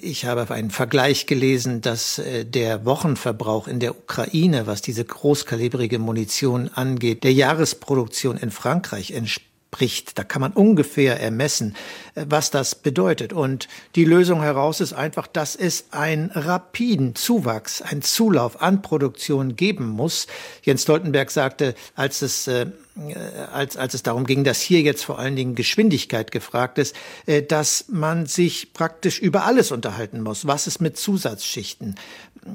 Ich 0.00 0.24
habe 0.24 0.48
einen 0.54 0.70
Vergleich 0.70 1.26
gelesen, 1.26 1.80
dass 1.80 2.18
äh, 2.18 2.44
der 2.44 2.86
Wochenverbrauch 2.86 3.66
in 3.66 3.80
der 3.80 3.98
Ukraine, 3.98 4.66
was 4.66 4.80
diese 4.80 5.04
großkalibrige 5.04 5.98
Munition 5.98 6.70
angeht, 6.72 7.24
der 7.24 7.32
Jahresproduktion 7.32 8.38
in 8.38 8.50
Frankreich 8.50 9.10
entspricht 9.10 9.47
bricht. 9.70 10.18
Da 10.18 10.24
kann 10.24 10.40
man 10.40 10.52
ungefähr 10.52 11.20
ermessen, 11.20 11.74
äh, 12.14 12.24
was 12.28 12.50
das 12.50 12.74
bedeutet. 12.74 13.32
Und 13.32 13.68
die 13.94 14.04
Lösung 14.04 14.42
heraus 14.42 14.80
ist 14.80 14.92
einfach, 14.92 15.26
dass 15.26 15.56
es 15.56 15.86
einen 15.90 16.30
rapiden 16.30 17.14
Zuwachs, 17.14 17.82
einen 17.82 18.02
Zulauf 18.02 18.62
an 18.62 18.82
Produktion 18.82 19.56
geben 19.56 19.88
muss. 19.88 20.26
Jens 20.62 20.82
Stoltenberg 20.82 21.30
sagte, 21.30 21.74
als 21.94 22.22
es 22.22 22.46
äh, 22.46 22.66
als, 23.52 23.76
als 23.76 23.94
es 23.94 24.02
darum 24.02 24.26
ging, 24.26 24.44
dass 24.44 24.60
hier 24.60 24.80
jetzt 24.80 25.04
vor 25.04 25.18
allen 25.18 25.36
Dingen 25.36 25.54
Geschwindigkeit 25.54 26.30
gefragt 26.30 26.78
ist, 26.78 26.94
dass 27.48 27.86
man 27.88 28.26
sich 28.26 28.72
praktisch 28.72 29.18
über 29.18 29.44
alles 29.44 29.72
unterhalten 29.72 30.22
muss. 30.22 30.46
Was 30.46 30.66
ist 30.66 30.80
mit 30.80 30.96
Zusatzschichten? 30.96 31.94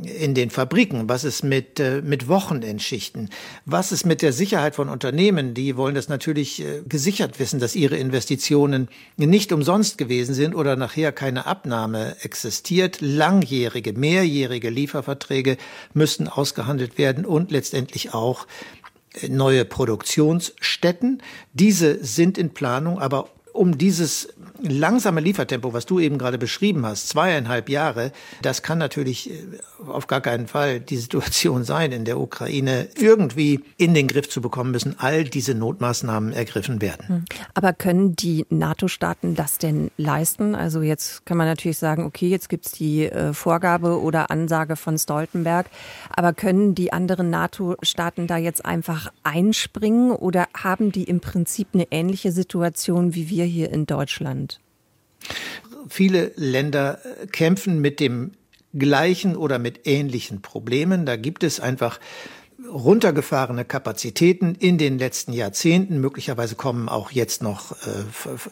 in 0.03 0.33
den 0.33 0.49
Fabriken? 0.49 1.09
Was 1.09 1.23
ist 1.23 1.43
mit, 1.43 1.79
äh, 1.79 2.01
mit 2.01 2.27
Wochenendschichten? 2.27 3.29
Was 3.65 3.91
ist 3.91 4.05
mit 4.05 4.21
der 4.21 4.33
Sicherheit 4.33 4.75
von 4.75 4.89
Unternehmen? 4.89 5.53
Die 5.53 5.77
wollen 5.77 5.95
das 5.95 6.09
natürlich 6.09 6.61
äh, 6.61 6.81
gesichert 6.87 7.39
wissen, 7.39 7.59
dass 7.59 7.75
ihre 7.75 7.97
Investitionen 7.97 8.87
nicht 9.17 9.51
umsonst 9.51 9.97
gewesen 9.97 10.33
sind 10.33 10.55
oder 10.55 10.75
nachher 10.75 11.11
keine 11.11 11.45
Abnahme 11.45 12.15
existiert. 12.21 13.01
Langjährige, 13.01 13.93
mehrjährige 13.93 14.69
Lieferverträge 14.69 15.57
müssten 15.93 16.27
ausgehandelt 16.27 16.97
werden 16.97 17.25
und 17.25 17.51
letztendlich 17.51 18.13
auch 18.13 18.45
äh, 18.45 18.82
neue 19.27 19.65
Produktionsstätten. 19.65 21.21
Diese 21.53 22.03
sind 22.03 22.37
in 22.37 22.53
Planung, 22.53 22.99
aber 22.99 23.29
um 23.53 23.77
dieses 23.77 24.33
langsame 24.61 25.21
Liefertempo, 25.21 25.73
was 25.73 25.85
du 25.85 25.99
eben 25.99 26.17
gerade 26.17 26.37
beschrieben 26.37 26.85
hast, 26.85 27.09
zweieinhalb 27.09 27.69
Jahre, 27.69 28.11
das 28.41 28.63
kann 28.63 28.77
natürlich 28.77 29.29
äh, 29.29 29.33
auf 29.87 30.07
gar 30.07 30.21
keinen 30.21 30.47
Fall 30.47 30.79
die 30.79 30.97
Situation 30.97 31.63
sein, 31.63 31.91
in 31.91 32.05
der 32.05 32.19
Ukraine 32.19 32.87
irgendwie 32.97 33.63
in 33.77 33.93
den 33.93 34.07
Griff 34.07 34.29
zu 34.29 34.41
bekommen 34.41 34.71
müssen, 34.71 34.95
all 34.97 35.23
diese 35.23 35.53
Notmaßnahmen 35.53 36.33
ergriffen 36.33 36.81
werden. 36.81 37.07
Hm. 37.07 37.25
Aber 37.53 37.73
können 37.73 38.15
die 38.15 38.45
NATO-Staaten 38.49 39.35
das 39.35 39.57
denn 39.57 39.91
leisten? 39.97 40.55
Also 40.55 40.81
jetzt 40.81 41.25
kann 41.25 41.37
man 41.37 41.47
natürlich 41.47 41.77
sagen, 41.77 42.05
okay, 42.05 42.29
jetzt 42.29 42.49
gibt's 42.49 42.71
die 42.71 43.05
äh, 43.05 43.33
Vorgabe 43.33 44.01
oder 44.01 44.31
Ansage 44.31 44.75
von 44.75 44.97
Stoltenberg, 44.97 45.67
aber 46.09 46.33
können 46.33 46.73
die 46.73 46.91
anderen 46.91 47.29
NATO-Staaten 47.29 48.27
da 48.27 48.37
jetzt 48.37 48.65
einfach 48.65 49.11
einspringen 49.23 50.11
oder 50.11 50.47
haben 50.55 50.91
die 50.91 51.03
im 51.03 51.19
Prinzip 51.19 51.67
eine 51.73 51.87
ähnliche 51.91 52.31
Situation 52.31 53.13
wie 53.13 53.29
wir 53.29 53.42
hier 53.43 53.71
in 53.71 53.85
Deutschland? 53.85 54.59
Viele 55.89 56.31
Länder 56.35 56.99
kämpfen 57.31 57.79
mit 57.79 57.99
dem 57.99 58.31
gleichen 58.73 59.35
oder 59.35 59.59
mit 59.59 59.85
ähnlichen 59.85 60.41
Problemen. 60.41 61.05
Da 61.05 61.15
gibt 61.15 61.43
es 61.43 61.59
einfach 61.59 61.99
runtergefahrene 62.71 63.65
Kapazitäten 63.65 64.55
in 64.55 64.77
den 64.77 64.97
letzten 64.97 65.33
Jahrzehnten. 65.33 65.99
Möglicherweise 65.99 66.55
kommen 66.55 66.89
auch 66.89 67.11
jetzt 67.11 67.43
noch 67.43 67.71
äh, 67.71 68.03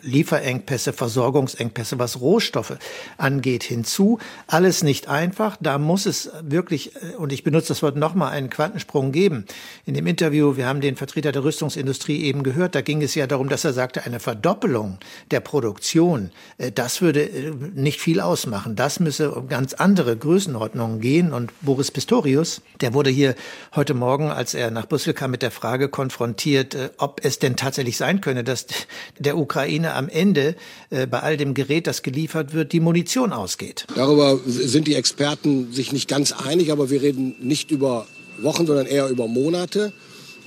Lieferengpässe, 0.01 0.93
Versorgungsengpässe, 0.93 1.99
was 1.99 2.19
Rohstoffe 2.19 2.77
angeht, 3.17 3.63
hinzu. 3.63 4.19
Alles 4.47 4.83
nicht 4.83 5.07
einfach. 5.07 5.57
Da 5.61 5.77
muss 5.77 6.05
es 6.05 6.29
wirklich, 6.41 6.95
äh, 6.95 7.15
und 7.15 7.31
ich 7.31 7.43
benutze 7.43 7.69
das 7.69 7.81
Wort 7.83 7.95
nochmal, 7.95 8.31
einen 8.31 8.49
Quantensprung 8.49 9.11
geben. 9.11 9.45
In 9.85 9.93
dem 9.93 10.07
Interview, 10.07 10.57
wir 10.57 10.67
haben 10.67 10.81
den 10.81 10.95
Vertreter 10.95 11.31
der 11.31 11.43
Rüstungsindustrie 11.43 12.23
eben 12.23 12.43
gehört, 12.43 12.75
da 12.75 12.81
ging 12.81 13.01
es 13.01 13.15
ja 13.15 13.27
darum, 13.27 13.49
dass 13.49 13.63
er 13.63 13.73
sagte, 13.73 14.03
eine 14.03 14.19
Verdoppelung 14.19 14.97
der 15.31 15.39
Produktion, 15.39 16.31
äh, 16.57 16.71
das 16.71 17.01
würde 17.01 17.29
nicht 17.73 18.01
viel 18.01 18.19
ausmachen. 18.19 18.75
Das 18.75 18.99
müsse 18.99 19.31
um 19.31 19.47
ganz 19.47 19.73
andere 19.73 20.17
Größenordnungen 20.17 20.99
gehen. 20.99 21.31
Und 21.31 21.51
Boris 21.61 21.91
Pistorius, 21.91 22.61
der 22.81 22.93
wurde 22.93 23.09
hier 23.09 23.35
heute 23.75 23.93
Morgen, 24.01 24.31
als 24.31 24.55
er 24.55 24.71
nach 24.71 24.87
Brüssel 24.87 25.13
kam, 25.13 25.29
mit 25.29 25.43
der 25.43 25.51
Frage 25.51 25.87
konfrontiert, 25.87 26.73
äh, 26.73 26.89
ob 26.97 27.21
es 27.23 27.37
denn 27.37 27.55
tatsächlich 27.55 27.97
sein 27.97 28.19
könne, 28.19 28.43
dass 28.43 28.65
der 29.19 29.37
Ukraine 29.37 29.93
am 29.93 30.09
Ende 30.09 30.55
äh, 30.89 31.05
bei 31.05 31.19
all 31.19 31.37
dem 31.37 31.53
Gerät, 31.53 31.85
das 31.85 32.01
geliefert 32.01 32.53
wird, 32.53 32.73
die 32.73 32.79
Munition 32.79 33.31
ausgeht. 33.31 33.85
Darüber 33.95 34.39
sind 34.45 34.87
die 34.87 34.95
Experten 34.95 35.71
sich 35.71 35.93
nicht 35.93 36.09
ganz 36.09 36.31
einig, 36.31 36.71
aber 36.71 36.89
wir 36.89 37.03
reden 37.03 37.35
nicht 37.39 37.69
über 37.69 38.07
Wochen, 38.41 38.65
sondern 38.65 38.87
eher 38.87 39.07
über 39.09 39.27
Monate. 39.27 39.93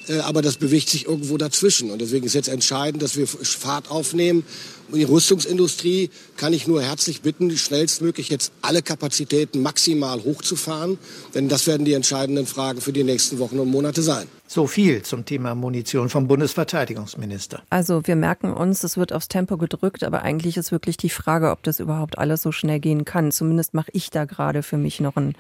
Äh, 0.09 0.19
aber 0.19 0.43
das 0.43 0.57
bewegt 0.57 0.88
sich 0.88 1.07
irgendwo 1.07 1.37
dazwischen. 1.37 1.90
Und 1.90 2.01
deswegen 2.01 2.27
ist 2.27 2.35
jetzt 2.35 2.49
entscheidend, 2.49 3.03
dass 3.03 3.17
wir 3.17 3.27
Fahrt 3.27 3.90
aufnehmen. 3.90 4.45
Und 4.90 4.99
die 4.99 5.05
Rüstungsindustrie 5.05 6.11
kann 6.37 6.53
ich 6.53 6.67
nur 6.67 6.83
herzlich 6.83 7.23
bitten, 7.23 7.57
schnellstmöglich 7.57 8.29
jetzt 8.29 8.53
alle 8.61 8.83
Kapazitäten 8.83 9.62
maximal 9.62 10.23
hochzufahren. 10.23 10.99
Denn 11.35 11.49
das 11.49 11.67
werden 11.67 11.85
die 11.85 11.95
entscheidenden 11.95 12.47
Fragen 12.47 12.81
für 12.81 12.93
die 12.93 13.05
nächsten 13.05 13.38
Wochen 13.38 13.59
und 13.59 13.71
Monate 13.71 14.03
sein. 14.03 14.27
So 14.46 14.66
viel 14.66 15.02
zum 15.02 15.24
Thema 15.24 15.54
Munition 15.54 16.11
vom 16.11 16.28
Bundesverteidigungsminister. 16.28 17.62
Also 17.70 18.07
wir 18.07 18.14
merken 18.14 18.52
uns, 18.52 18.85
es 18.85 18.98
wird 18.98 19.12
aufs 19.12 19.28
Tempo 19.28 19.57
gedrückt, 19.57 20.04
aber 20.04 20.22
eigentlich 20.22 20.59
ist 20.59 20.70
wirklich 20.70 20.98
die 20.98 21.09
Frage, 21.09 21.50
ob 21.50 21.62
das 21.62 21.80
überhaupt 21.80 22.18
alles 22.18 22.42
so 22.42 22.52
schnell 22.52 22.78
gehen 22.78 23.07
kann. 23.07 23.33
Zumindest 23.33 23.72
mache 23.72 23.90
ich 23.92 24.11
da 24.11 24.26
gerade 24.26 24.62
für 24.62 24.76
mich 24.76 25.00
noch 25.00 25.16
ein 25.16 25.35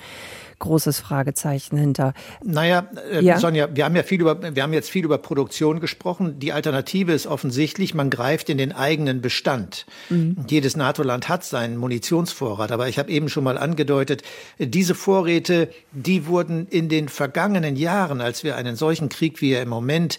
großes 0.58 1.00
Fragezeichen 1.00 1.76
hinter. 1.76 2.14
Naja, 2.42 2.88
äh, 3.12 3.22
ja? 3.22 3.38
Sonja, 3.38 3.68
wir 3.74 3.84
haben 3.84 3.96
ja 3.96 4.02
viel 4.02 4.20
über, 4.20 4.54
wir 4.54 4.62
haben 4.62 4.72
jetzt 4.72 4.90
viel 4.90 5.04
über 5.04 5.18
Produktion 5.18 5.80
gesprochen. 5.80 6.38
Die 6.38 6.52
Alternative 6.52 7.12
ist 7.12 7.26
offensichtlich, 7.26 7.94
man 7.94 8.08
greift 8.08 8.48
in 8.48 8.56
den 8.56 8.72
eigenen 8.72 9.20
Bestand. 9.20 9.84
Mhm. 10.08 10.46
Jedes 10.48 10.76
NATO-Land 10.76 11.28
hat 11.28 11.44
seinen 11.44 11.76
Munitionsvorrat, 11.76 12.72
aber 12.72 12.88
ich 12.88 12.98
habe 12.98 13.10
eben 13.10 13.28
schon 13.28 13.44
mal 13.44 13.58
angedeutet, 13.58 14.22
diese 14.58 14.94
Vorräte, 14.94 15.68
die 15.92 16.26
wurden 16.26 16.66
in 16.68 16.88
den 16.88 17.08
vergangenen 17.08 17.76
Jahren, 17.76 18.20
als 18.20 18.44
wir 18.44 18.56
einen 18.56 18.76
solchen 18.76 18.93
Krieg 19.08 19.40
wie 19.40 19.52
er 19.52 19.62
im 19.62 19.68
Moment 19.68 20.18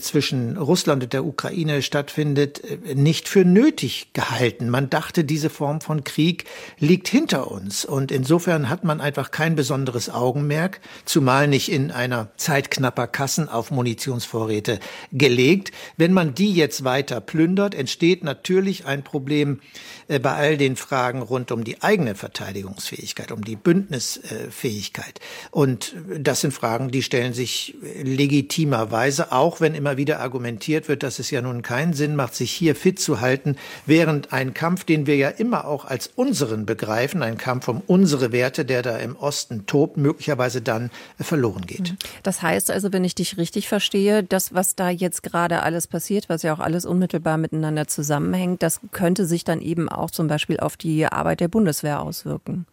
zwischen 0.00 0.56
Russland 0.56 1.04
und 1.04 1.12
der 1.12 1.24
Ukraine 1.24 1.80
stattfindet, 1.80 2.62
äh, 2.64 2.94
nicht 2.94 3.28
für 3.28 3.44
nötig 3.44 4.08
gehalten. 4.12 4.68
Man 4.68 4.90
dachte, 4.90 5.22
diese 5.24 5.48
Form 5.48 5.80
von 5.80 6.02
Krieg 6.02 6.44
liegt 6.78 7.06
hinter 7.06 7.50
uns. 7.50 7.84
Und 7.84 8.10
insofern 8.10 8.68
hat 8.68 8.82
man 8.82 9.00
einfach 9.00 9.30
kein 9.30 9.54
besonderes 9.54 10.10
Augenmerk, 10.10 10.80
zumal 11.04 11.46
nicht 11.46 11.70
in 11.70 11.92
einer 11.92 12.30
Zeit 12.36 12.70
knapper 12.70 13.06
Kassen 13.06 13.48
auf 13.48 13.70
Munitionsvorräte 13.70 14.80
gelegt. 15.12 15.70
Wenn 15.96 16.12
man 16.12 16.34
die 16.34 16.52
jetzt 16.52 16.82
weiter 16.82 17.20
plündert, 17.20 17.74
entsteht 17.74 18.24
natürlich 18.24 18.86
ein 18.86 19.04
Problem 19.04 19.60
äh, 20.08 20.18
bei 20.18 20.32
all 20.32 20.56
den 20.56 20.74
Fragen 20.74 21.22
rund 21.22 21.52
um 21.52 21.62
die 21.62 21.82
eigene 21.82 22.16
Verteidigungsfähigkeit, 22.16 23.30
um 23.30 23.44
die 23.44 23.56
Bündnisfähigkeit. 23.56 25.20
Und 25.52 25.94
das 26.18 26.40
sind 26.40 26.52
Fragen, 26.52 26.90
die 26.90 27.04
stellen 27.04 27.34
sich 27.34 27.76
legitimerweise, 28.02 29.30
auch 29.30 29.60
wenn 29.60 29.75
immer 29.76 29.96
wieder 29.96 30.20
argumentiert 30.20 30.88
wird, 30.88 31.02
dass 31.02 31.18
es 31.18 31.30
ja 31.30 31.42
nun 31.42 31.62
keinen 31.62 31.92
Sinn 31.92 32.16
macht, 32.16 32.34
sich 32.34 32.50
hier 32.50 32.74
fit 32.74 32.98
zu 32.98 33.20
halten, 33.20 33.56
während 33.86 34.32
ein 34.32 34.54
Kampf, 34.54 34.84
den 34.84 35.06
wir 35.06 35.16
ja 35.16 35.28
immer 35.28 35.66
auch 35.66 35.84
als 35.84 36.10
unseren 36.14 36.66
begreifen, 36.66 37.22
ein 37.22 37.38
Kampf 37.38 37.68
um 37.68 37.82
unsere 37.86 38.32
Werte, 38.32 38.64
der 38.64 38.82
da 38.82 38.96
im 38.96 39.16
Osten 39.16 39.66
tobt, 39.66 39.96
möglicherweise 39.96 40.62
dann 40.62 40.90
verloren 41.20 41.66
geht. 41.66 41.92
Mhm. 41.92 41.96
Das 42.22 42.42
heißt 42.42 42.70
also, 42.70 42.92
wenn 42.92 43.04
ich 43.04 43.14
dich 43.14 43.36
richtig 43.36 43.68
verstehe, 43.68 44.22
das, 44.22 44.54
was 44.54 44.74
da 44.74 44.90
jetzt 44.90 45.22
gerade 45.22 45.62
alles 45.62 45.86
passiert, 45.86 46.28
was 46.28 46.42
ja 46.42 46.54
auch 46.54 46.60
alles 46.60 46.86
unmittelbar 46.86 47.38
miteinander 47.38 47.86
zusammenhängt, 47.86 48.62
das 48.62 48.80
könnte 48.92 49.26
sich 49.26 49.44
dann 49.44 49.60
eben 49.60 49.88
auch 49.88 50.10
zum 50.10 50.28
Beispiel 50.28 50.58
auf 50.60 50.76
die 50.76 51.06
Arbeit 51.06 51.40
der 51.40 51.48
Bundeswehr 51.48 52.00
auswirken. 52.00 52.66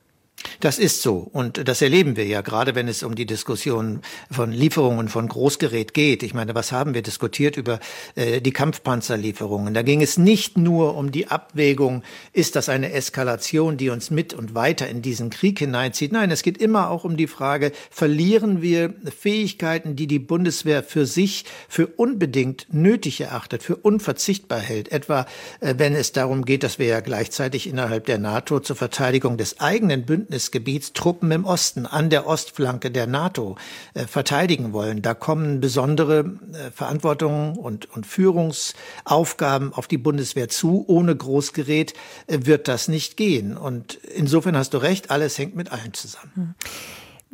Das 0.60 0.79
ist 0.79 1.01
so 1.01 1.17
und 1.32 1.67
das 1.67 1.82
erleben 1.82 2.15
wir 2.15 2.25
ja 2.25 2.41
gerade, 2.41 2.75
wenn 2.75 2.88
es 2.88 3.03
um 3.03 3.15
die 3.15 3.25
Diskussion 3.25 4.01
von 4.32 4.51
Lieferungen 4.51 5.10
von 5.10 5.27
Großgerät 5.27 5.93
geht. 5.93 6.23
Ich 6.23 6.34
meine, 6.34 6.56
was 6.56 6.71
haben 6.71 6.93
wir 6.93 7.01
diskutiert 7.01 7.58
über 7.58 7.79
äh, 8.15 8.41
die 8.41 8.51
Kampfpanzerlieferungen? 8.51 9.73
Da 9.73 9.82
ging 9.82 10.01
es 10.01 10.17
nicht 10.17 10.58
nur 10.58 10.95
um 10.95 11.12
die 11.12 11.27
Abwägung, 11.27 12.03
ist 12.34 12.56
das 12.56 12.69
eine 12.69 12.91
Eskalation, 12.91 13.77
die 13.77 13.89
uns 13.89 14.12
mit 14.12 14.34
und 14.34 14.56
weiter 14.56 14.88
in 14.88 15.01
diesen 15.01 15.29
Krieg 15.29 15.60
hineinzieht? 15.60 16.12
Nein, 16.12 16.32
es 16.32 16.43
geht 16.43 16.58
immer 16.58 16.89
auch 16.89 17.03
um 17.03 17.17
die 17.17 17.27
Frage, 17.27 17.71
verlieren 17.89 18.62
wir 18.62 18.93
Fähigkeiten, 19.17 19.95
die 19.95 20.08
die 20.08 20.19
Bundeswehr 20.19 20.84
für 20.84 21.06
sich 21.06 21.45
für 21.67 21.88
unbedingt 21.88 22.67
nötig 22.71 23.21
erachtet, 23.21 23.63
für 23.63 23.75
unverzichtbar 23.75 24.60
hält? 24.60 24.91
Etwa, 24.91 25.25
äh, 25.60 25.75
wenn 25.77 25.95
es 25.95 26.12
darum 26.12 26.45
geht, 26.45 26.63
dass 26.63 26.79
wir 26.79 26.88
ja 26.88 26.99
gleichzeitig 26.99 27.67
innerhalb 27.67 28.06
der 28.06 28.17
NATO 28.17 28.60
zur 28.60 28.75
Verteidigung 28.75 29.38
des 29.38 29.60
eigenen 29.60 30.06
Bündnisses 30.06 30.33
Bündnisgebiets 30.34 30.93
Truppen 30.93 31.32
im 31.32 31.46
Osten 31.46 31.86
an 31.86 32.10
der 32.10 32.26
Ostflanke 32.26 32.89
der 32.89 33.06
NATO 33.06 33.56
äh, 33.93 34.08
verteidigen 34.08 34.74
wollen. 34.74 35.04
Da 35.04 35.13
kommen 35.13 35.60
besondere 35.60 36.19
äh, 36.54 36.72
Verantwortungen 36.72 37.56
und, 37.56 37.86
und 37.91 38.08
Führungsaufgaben 38.08 39.74
auf 39.74 39.88
die 39.88 40.00
Bundeswehr 40.00 40.50
zu. 40.50 40.86
Ohne 40.88 41.15
Großgerät 41.15 41.93
äh, 42.26 42.39
wird 42.43 42.67
das 42.67 42.88
nicht 42.88 43.15
gehen. 43.15 43.56
Und 43.58 43.93
insofern 44.15 44.58
hast 44.58 44.74
du 44.74 44.80
recht, 44.80 45.12
alles 45.12 45.38
hängt 45.38 45.56
mit 45.56 45.72
allem 45.72 45.93
zusammen. 45.93 46.32
Hm. 46.34 46.56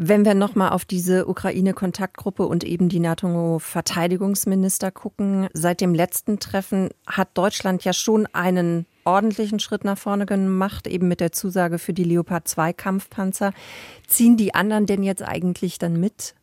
Wenn 0.02 0.24
wir 0.24 0.34
nochmal 0.34 0.70
auf 0.70 0.86
diese 0.86 1.28
Ukraine-Kontaktgruppe 1.28 2.48
und 2.48 2.64
eben 2.64 2.88
die 2.88 3.02
NATO-Verteidigungsminister 3.02 4.92
gucken, 4.92 5.48
seit 5.54 5.82
dem 5.82 5.94
letzten 5.94 6.40
Treffen 6.40 6.90
hat 7.06 7.30
Deutschland 7.34 7.84
ja 7.84 7.92
schon 7.92 8.26
einen 8.32 8.86
ordentlichen 9.10 9.60
Schritt 9.60 9.84
nach 9.84 9.98
vorne 9.98 10.26
gemacht, 10.26 10.88
eben 10.88 11.08
mit 11.08 11.20
der 11.20 11.32
Zusage 11.32 11.80
für 11.80 11.94
die 11.94 12.04
Leopard 12.04 12.48
2 12.48 12.74
Kampfpanzer. 12.74 13.54
Ziehen 14.08 14.38
die 14.38 14.54
anderen 14.54 14.86
denn 14.86 15.04
jetzt 15.04 15.24
eigentlich 15.24 15.80
dann 15.80 16.00
mit? 16.00 16.36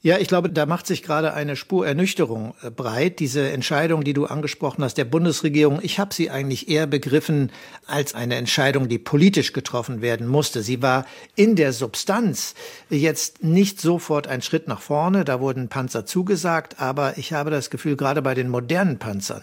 Ja, 0.00 0.16
ich 0.18 0.28
glaube, 0.28 0.48
da 0.48 0.64
macht 0.64 0.86
sich 0.86 1.02
gerade 1.02 1.34
eine 1.34 1.56
Spur 1.56 1.84
Ernüchterung 1.84 2.54
äh, 2.62 2.70
breit. 2.70 3.18
Diese 3.18 3.50
Entscheidung, 3.50 4.04
die 4.04 4.12
du 4.12 4.26
angesprochen 4.26 4.84
hast, 4.84 4.96
der 4.96 5.04
Bundesregierung, 5.04 5.80
ich 5.82 5.98
habe 5.98 6.14
sie 6.14 6.30
eigentlich 6.30 6.68
eher 6.68 6.86
begriffen 6.86 7.50
als 7.84 8.14
eine 8.14 8.36
Entscheidung, 8.36 8.88
die 8.88 9.00
politisch 9.00 9.52
getroffen 9.52 10.00
werden 10.00 10.28
musste. 10.28 10.62
Sie 10.62 10.82
war 10.82 11.04
in 11.34 11.56
der 11.56 11.72
Substanz 11.72 12.54
jetzt 12.90 13.42
nicht 13.42 13.80
sofort 13.80 14.28
ein 14.28 14.40
Schritt 14.40 14.68
nach 14.68 14.80
vorne. 14.80 15.24
Da 15.24 15.40
wurden 15.40 15.68
Panzer 15.68 16.06
zugesagt, 16.06 16.80
aber 16.80 17.18
ich 17.18 17.32
habe 17.32 17.50
das 17.50 17.68
Gefühl, 17.68 17.96
gerade 17.96 18.22
bei 18.22 18.34
den 18.34 18.50
modernen 18.50 19.00
Panzern, 19.00 19.42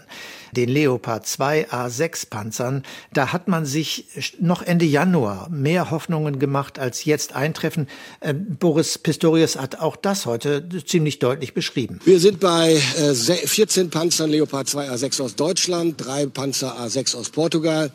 den 0.56 0.68
Leopard 0.68 1.26
2 1.26 1.70
A6 1.70 2.28
Panzern, 2.30 2.82
da 3.12 3.32
hat 3.32 3.48
man 3.48 3.66
sich 3.66 4.06
noch 4.40 4.62
Ende 4.62 4.84
Januar 4.84 5.48
mehr 5.50 5.90
Hoffnungen 5.90 6.38
gemacht, 6.38 6.78
als 6.78 7.04
jetzt 7.04 7.34
eintreffen. 7.34 7.88
Äh, 8.20 8.34
Boris 8.34 8.98
Pistorius 8.98 9.56
hat 9.56 9.80
auch 9.80 9.96
das 9.96 10.26
heute 10.26 10.68
ziemlich 10.84 11.18
deutlich 11.18 11.54
beschrieben. 11.54 12.00
Wir 12.04 12.20
sind 12.20 12.40
bei 12.40 12.74
äh, 12.74 13.14
14 13.14 13.90
Panzern 13.90 14.30
Leopard 14.30 14.68
2 14.68 14.90
A6 14.90 15.22
aus 15.22 15.36
Deutschland, 15.36 15.94
drei 15.98 16.26
Panzer 16.26 16.78
A6 16.80 17.16
aus 17.16 17.30
Portugal. 17.30 17.90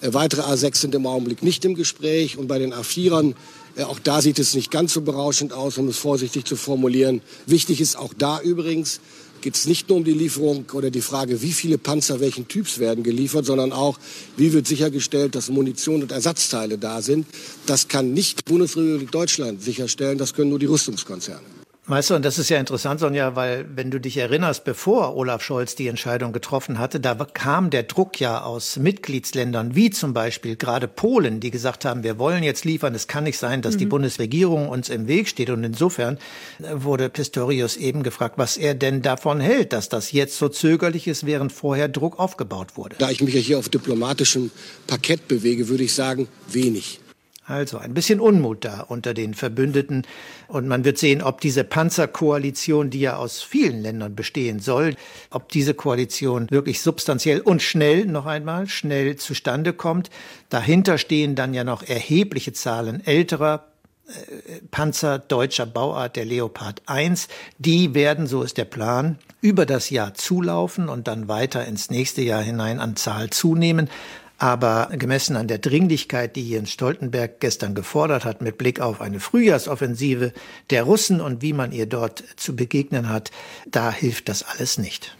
Äh, 0.00 0.12
weitere 0.12 0.42
A6 0.42 0.76
sind 0.76 0.94
im 0.94 1.06
Augenblick 1.06 1.42
nicht 1.42 1.64
im 1.64 1.74
Gespräch. 1.74 2.36
Und 2.36 2.48
bei 2.48 2.58
den 2.58 2.72
A4ern, 2.72 3.34
äh, 3.76 3.82
auch 3.84 3.98
da 3.98 4.20
sieht 4.20 4.38
es 4.38 4.54
nicht 4.54 4.70
ganz 4.70 4.92
so 4.92 5.00
berauschend 5.00 5.52
aus, 5.52 5.78
um 5.78 5.88
es 5.88 5.98
vorsichtig 5.98 6.44
zu 6.44 6.56
formulieren. 6.56 7.22
Wichtig 7.46 7.80
ist 7.80 7.96
auch 7.96 8.14
da 8.16 8.40
übrigens, 8.40 9.00
geht 9.40 9.54
es 9.54 9.66
nicht 9.66 9.88
nur 9.88 9.98
um 9.98 10.04
die 10.04 10.12
Lieferung 10.12 10.64
oder 10.72 10.90
die 10.90 11.00
Frage, 11.00 11.42
wie 11.42 11.52
viele 11.52 11.78
Panzer 11.78 12.20
welchen 12.20 12.48
Typs 12.48 12.78
werden 12.78 13.04
geliefert, 13.04 13.46
sondern 13.46 13.72
auch, 13.72 13.98
wie 14.36 14.52
wird 14.52 14.66
sichergestellt, 14.66 15.34
dass 15.34 15.50
Munition 15.50 16.02
und 16.02 16.12
Ersatzteile 16.12 16.78
da 16.78 17.02
sind. 17.02 17.26
Das 17.66 17.88
kann 17.88 18.12
nicht 18.12 18.44
Bundesrepublik 18.44 19.10
Deutschland 19.10 19.62
sicherstellen, 19.62 20.18
das 20.18 20.34
können 20.34 20.50
nur 20.50 20.58
die 20.58 20.66
Rüstungskonzerne. 20.66 21.55
Weißt 21.88 22.10
du, 22.10 22.16
und 22.16 22.24
das 22.24 22.36
ist 22.36 22.48
ja 22.48 22.58
interessant, 22.58 22.98
Sonja, 22.98 23.36
weil 23.36 23.64
wenn 23.72 23.92
du 23.92 24.00
dich 24.00 24.16
erinnerst, 24.16 24.64
bevor 24.64 25.14
Olaf 25.14 25.40
Scholz 25.40 25.76
die 25.76 25.86
Entscheidung 25.86 26.32
getroffen 26.32 26.80
hatte, 26.80 26.98
da 26.98 27.14
kam 27.14 27.70
der 27.70 27.84
Druck 27.84 28.18
ja 28.18 28.42
aus 28.42 28.76
Mitgliedsländern, 28.76 29.76
wie 29.76 29.90
zum 29.90 30.12
Beispiel 30.12 30.56
gerade 30.56 30.88
Polen, 30.88 31.38
die 31.38 31.52
gesagt 31.52 31.84
haben, 31.84 32.02
wir 32.02 32.18
wollen 32.18 32.42
jetzt 32.42 32.64
liefern, 32.64 32.92
es 32.96 33.06
kann 33.06 33.22
nicht 33.22 33.38
sein, 33.38 33.62
dass 33.62 33.74
mhm. 33.74 33.78
die 33.78 33.86
Bundesregierung 33.86 34.68
uns 34.68 34.88
im 34.88 35.06
Weg 35.06 35.28
steht. 35.28 35.48
Und 35.48 35.62
insofern 35.62 36.18
wurde 36.58 37.08
Pistorius 37.08 37.76
eben 37.76 38.02
gefragt, 38.02 38.34
was 38.36 38.56
er 38.56 38.74
denn 38.74 39.00
davon 39.00 39.38
hält, 39.38 39.72
dass 39.72 39.88
das 39.88 40.10
jetzt 40.10 40.38
so 40.38 40.48
zögerlich 40.48 41.06
ist, 41.06 41.24
während 41.24 41.52
vorher 41.52 41.86
Druck 41.86 42.18
aufgebaut 42.18 42.76
wurde. 42.76 42.96
Da 42.98 43.10
ich 43.10 43.22
mich 43.22 43.34
ja 43.34 43.40
hier 43.40 43.60
auf 43.60 43.68
diplomatischem 43.68 44.50
Parkett 44.88 45.28
bewege, 45.28 45.68
würde 45.68 45.84
ich 45.84 45.94
sagen, 45.94 46.26
wenig. 46.48 46.98
Also 47.46 47.78
ein 47.78 47.94
bisschen 47.94 48.18
Unmut 48.18 48.64
da 48.64 48.80
unter 48.80 49.14
den 49.14 49.32
Verbündeten. 49.32 50.02
Und 50.48 50.66
man 50.66 50.84
wird 50.84 50.98
sehen, 50.98 51.22
ob 51.22 51.40
diese 51.40 51.62
Panzerkoalition, 51.62 52.90
die 52.90 53.00
ja 53.00 53.16
aus 53.16 53.40
vielen 53.40 53.82
Ländern 53.82 54.16
bestehen 54.16 54.58
soll, 54.58 54.96
ob 55.30 55.48
diese 55.50 55.72
Koalition 55.72 56.50
wirklich 56.50 56.80
substanziell 56.80 57.40
und 57.40 57.62
schnell, 57.62 58.04
noch 58.04 58.26
einmal, 58.26 58.68
schnell 58.68 59.14
zustande 59.14 59.72
kommt. 59.72 60.10
Dahinter 60.48 60.98
stehen 60.98 61.36
dann 61.36 61.54
ja 61.54 61.62
noch 61.62 61.84
erhebliche 61.84 62.52
Zahlen 62.52 63.06
älterer 63.06 63.66
äh, 64.08 64.60
Panzer 64.72 65.20
deutscher 65.20 65.66
Bauart, 65.66 66.16
der 66.16 66.24
Leopard 66.24 66.82
1. 66.86 67.28
Die 67.58 67.94
werden, 67.94 68.26
so 68.26 68.42
ist 68.42 68.56
der 68.56 68.64
Plan, 68.64 69.18
über 69.40 69.66
das 69.66 69.90
Jahr 69.90 70.14
zulaufen 70.14 70.88
und 70.88 71.06
dann 71.06 71.28
weiter 71.28 71.64
ins 71.64 71.90
nächste 71.90 72.22
Jahr 72.22 72.42
hinein 72.42 72.80
an 72.80 72.96
Zahl 72.96 73.30
zunehmen. 73.30 73.88
Aber 74.38 74.90
gemessen 74.92 75.36
an 75.36 75.48
der 75.48 75.58
Dringlichkeit, 75.58 76.36
die 76.36 76.48
Jens 76.48 76.70
Stoltenberg 76.70 77.40
gestern 77.40 77.74
gefordert 77.74 78.24
hat, 78.24 78.42
mit 78.42 78.58
Blick 78.58 78.80
auf 78.80 79.00
eine 79.00 79.20
Frühjahrsoffensive 79.20 80.32
der 80.70 80.82
Russen 80.82 81.20
und 81.20 81.40
wie 81.40 81.54
man 81.54 81.72
ihr 81.72 81.86
dort 81.86 82.22
zu 82.36 82.54
begegnen 82.54 83.08
hat, 83.08 83.30
da 83.66 83.90
hilft 83.90 84.28
das 84.28 84.42
alles 84.42 84.76
nicht. 84.76 85.16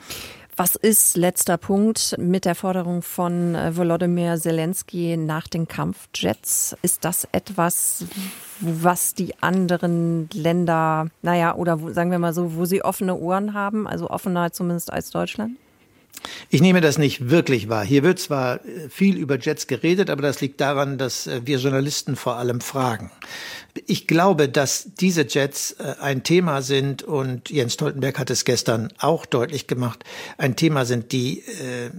Was 0.58 0.74
ist 0.74 1.18
letzter 1.18 1.58
Punkt 1.58 2.16
mit 2.18 2.46
der 2.46 2.54
Forderung 2.54 3.02
von 3.02 3.54
äh, 3.54 3.76
Volodymyr 3.76 4.38
Zelensky 4.38 5.18
nach 5.18 5.48
den 5.48 5.68
Kampfjets? 5.68 6.74
Ist 6.80 7.04
das 7.04 7.28
etwas, 7.32 8.06
was 8.60 9.12
die 9.12 9.34
anderen 9.42 10.30
Länder, 10.32 11.08
naja, 11.20 11.54
oder 11.54 11.78
sagen 11.92 12.10
wir 12.10 12.18
mal 12.18 12.32
so, 12.32 12.56
wo 12.56 12.64
sie 12.64 12.82
offene 12.82 13.16
Ohren 13.16 13.52
haben, 13.52 13.86
also 13.86 14.08
offener 14.08 14.50
zumindest 14.50 14.90
als 14.90 15.10
Deutschland? 15.10 15.58
Ich 16.50 16.60
nehme 16.60 16.80
das 16.80 16.98
nicht 16.98 17.30
wirklich 17.30 17.68
wahr. 17.68 17.84
Hier 17.84 18.02
wird 18.02 18.18
zwar 18.18 18.64
äh, 18.64 18.88
viel 18.88 19.16
über 19.16 19.38
Jets 19.38 19.66
geredet, 19.66 20.10
aber 20.10 20.22
das 20.22 20.40
liegt 20.40 20.60
daran, 20.60 20.98
dass 20.98 21.26
äh, 21.26 21.42
wir 21.44 21.58
Journalisten 21.58 22.16
vor 22.16 22.36
allem 22.36 22.60
fragen. 22.60 23.10
Ich 23.86 24.06
glaube, 24.06 24.48
dass 24.48 24.88
diese 24.98 25.26
Jets 25.28 25.72
äh, 25.72 25.94
ein 26.00 26.22
Thema 26.22 26.62
sind 26.62 27.02
und 27.02 27.50
Jens 27.50 27.74
Stoltenberg 27.74 28.18
hat 28.18 28.30
es 28.30 28.44
gestern 28.44 28.92
auch 28.98 29.26
deutlich 29.26 29.66
gemacht, 29.66 30.04
ein 30.38 30.56
Thema 30.56 30.84
sind, 30.84 31.12
die 31.12 31.40
äh, 31.40 31.90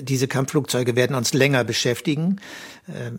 diese 0.00 0.28
Kampfflugzeuge 0.28 0.96
werden 0.96 1.16
uns 1.16 1.34
länger 1.34 1.64
beschäftigen. 1.64 2.40
Äh, 2.88 3.10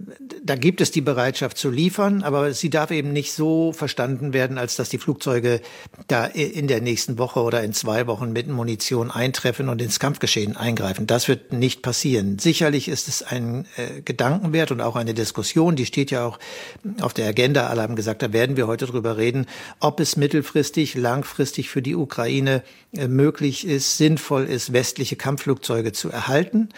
da 0.44 0.56
gibt 0.56 0.82
es 0.82 0.92
die 0.92 1.02
Bereitschaft 1.02 1.58
zu 1.58 1.70
liefern, 1.70 2.24
aber 2.24 2.54
sie 2.54 2.70
darf 2.70 2.92
eben 2.92 3.14
nicht 3.14 3.34
so 3.34 3.74
verstanden 3.74 4.34
werden, 4.34 4.58
als 4.58 4.76
dass 4.76 4.90
die 4.90 4.98
Flugzeuge 4.98 5.62
da 6.08 6.26
in 6.26 6.68
der 6.68 6.82
nächsten 6.82 7.18
Woche 7.18 7.42
oder 7.42 7.64
in 7.64 7.74
zwei 7.74 8.08
Wochen 8.08 8.32
mit 8.32 8.48
Munition 8.48 9.12
eintreffen 9.12 9.70
und 9.70 9.82
ins 9.82 10.00
Kampfgeschehen 10.00 10.58
eingreifen. 10.58 11.08
Das 11.08 11.28
wird 11.28 11.54
nicht 11.54 11.82
passieren. 11.82 12.40
Sicherlich 12.40 12.88
ist 12.88 13.08
es 13.08 13.24
ein 13.24 13.66
äh, 13.78 14.02
Gedankenwert 14.02 14.72
und 14.72 14.82
auch 14.82 14.96
eine 14.96 15.14
Diskussion, 15.14 15.76
die 15.76 15.86
steht 15.86 16.12
ja 16.12 16.26
auch 16.26 16.40
auf 17.02 17.14
der 17.14 17.28
Agenda 17.28 17.68
aller 17.68 17.88
haben 17.92 17.96
gesagt, 17.98 18.22
da 18.22 18.32
werden 18.32 18.56
wir 18.56 18.68
heute 18.68 18.86
drüber 18.86 19.18
reden, 19.18 19.48
ob 19.80 20.00
es 20.00 20.16
mittelfristig, 20.16 20.96
langfristig 20.96 21.70
für 21.70 21.82
die 21.82 21.96
Ukraine 21.96 22.64
äh, 22.94 23.08
möglich 23.08 23.68
ist, 23.68 23.98
sinnvoll 23.98 24.46
ist, 24.46 24.72
westliche 24.72 25.18
Kampfflugzeuge 25.18 25.92
zu 25.92 26.10
erhalten. 26.10 26.70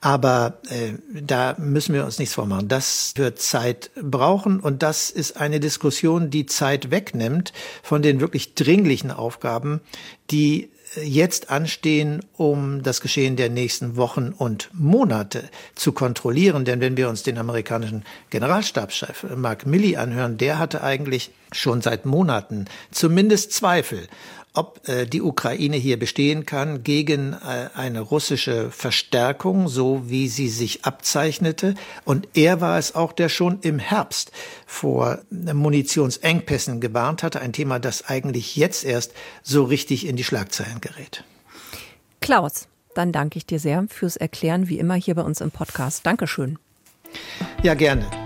Aber 0.00 0.60
äh, 0.68 0.92
da 1.20 1.56
müssen 1.58 1.92
wir 1.92 2.04
uns 2.04 2.20
nichts 2.20 2.34
vormachen. 2.34 2.68
Das 2.68 3.14
wird 3.16 3.40
Zeit 3.40 3.90
brauchen 4.00 4.60
und 4.60 4.82
das 4.84 5.10
ist 5.10 5.36
eine 5.36 5.58
Diskussion, 5.58 6.30
die 6.30 6.46
Zeit 6.46 6.92
wegnimmt 6.92 7.52
von 7.82 8.00
den 8.00 8.20
wirklich 8.20 8.54
dringlichen 8.54 9.10
Aufgaben, 9.10 9.80
die 10.30 10.70
jetzt 10.96 11.50
anstehen, 11.50 12.24
um 12.36 12.82
das 12.82 13.00
Geschehen 13.00 13.36
der 13.36 13.48
nächsten 13.48 13.96
Wochen 13.96 14.34
und 14.36 14.70
Monate 14.72 15.48
zu 15.74 15.92
kontrollieren. 15.92 16.64
Denn 16.64 16.80
wenn 16.80 16.96
wir 16.96 17.08
uns 17.08 17.22
den 17.22 17.38
amerikanischen 17.38 18.04
Generalstabschef 18.30 19.26
Mark 19.36 19.66
Milley 19.66 19.96
anhören, 19.96 20.36
der 20.36 20.58
hatte 20.58 20.82
eigentlich 20.82 21.30
schon 21.52 21.80
seit 21.80 22.06
Monaten 22.06 22.66
zumindest 22.90 23.52
Zweifel, 23.52 24.08
ob 24.52 24.88
äh, 24.88 25.06
die 25.06 25.22
Ukraine 25.22 25.76
hier 25.76 25.98
bestehen 25.98 26.44
kann 26.44 26.82
gegen 26.82 27.34
äh, 27.34 27.70
eine 27.74 28.00
russische 28.00 28.70
Verstärkung, 28.70 29.68
so 29.68 30.08
wie 30.08 30.28
sie 30.28 30.48
sich 30.48 30.84
abzeichnete. 30.84 31.74
Und 32.04 32.28
er 32.34 32.60
war 32.60 32.78
es 32.78 32.94
auch, 32.94 33.12
der 33.12 33.28
schon 33.28 33.60
im 33.60 33.78
Herbst 33.78 34.32
vor 34.66 35.20
Munitionsengpässen 35.30 36.80
gewarnt 36.80 37.22
hatte, 37.22 37.40
ein 37.40 37.52
Thema, 37.52 37.78
das 37.78 38.06
eigentlich 38.08 38.56
jetzt 38.56 38.84
erst 38.84 39.12
so 39.42 39.64
richtig 39.64 40.06
in 40.06 40.16
die 40.16 40.24
Schlagzeilen 40.24 40.80
gerät. 40.80 41.24
Klaus, 42.20 42.66
dann 42.94 43.12
danke 43.12 43.38
ich 43.38 43.46
dir 43.46 43.60
sehr 43.60 43.86
fürs 43.88 44.16
Erklären, 44.16 44.68
wie 44.68 44.78
immer 44.78 44.94
hier 44.94 45.14
bei 45.14 45.22
uns 45.22 45.40
im 45.40 45.50
Podcast. 45.50 46.04
Dankeschön. 46.04 46.58
Ja, 47.62 47.74
gerne. 47.74 48.19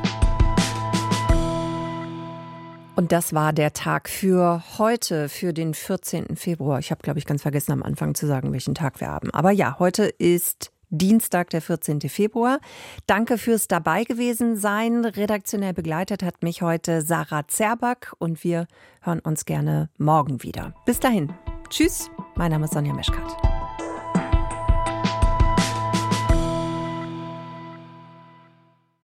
Und 2.97 3.11
das 3.11 3.33
war 3.33 3.53
der 3.53 3.73
Tag 3.73 4.09
für 4.09 4.63
heute, 4.79 5.29
für 5.29 5.53
den 5.53 5.75
14. 5.75 6.37
Februar. 6.37 6.79
Ich 6.79 6.91
habe, 6.91 7.03
glaube 7.03 7.19
ich, 7.19 7.27
ganz 7.27 7.43
vergessen 7.43 7.73
am 7.73 7.83
Anfang 7.83 8.15
zu 8.15 8.27
sagen, 8.27 8.53
welchen 8.53 8.75
Tag 8.75 9.01
wir 9.01 9.09
haben. 9.09 9.31
Aber 9.33 9.51
ja, 9.51 9.77
heute 9.79 10.05
ist 10.05 10.71
Dienstag, 10.91 11.51
der 11.51 11.61
14. 11.61 12.03
Februar. 12.03 12.61
Danke 13.07 13.37
fürs 13.37 13.67
dabei 13.67 14.05
gewesen 14.05 14.57
sein. 14.57 15.05
Redaktionell 15.05 15.73
begleitet 15.73 16.23
hat 16.23 16.45
mich 16.45 16.63
heute 16.63 17.03
Sarah 17.03 17.49
Zerback 17.49 18.13
und 18.19 18.45
wir 18.45 18.69
hören 19.03 19.19
uns 19.19 19.45
gerne 19.45 19.91
morgen 19.99 20.45
wieder. 20.45 20.73
Bis 20.87 21.01
dahin. 21.01 21.33
Tschüss, 21.71 22.11
mein 22.37 22.53
Name 22.53 22.67
ist 22.67 22.75
Sonja 22.75 22.95
Meschkat. 22.95 23.64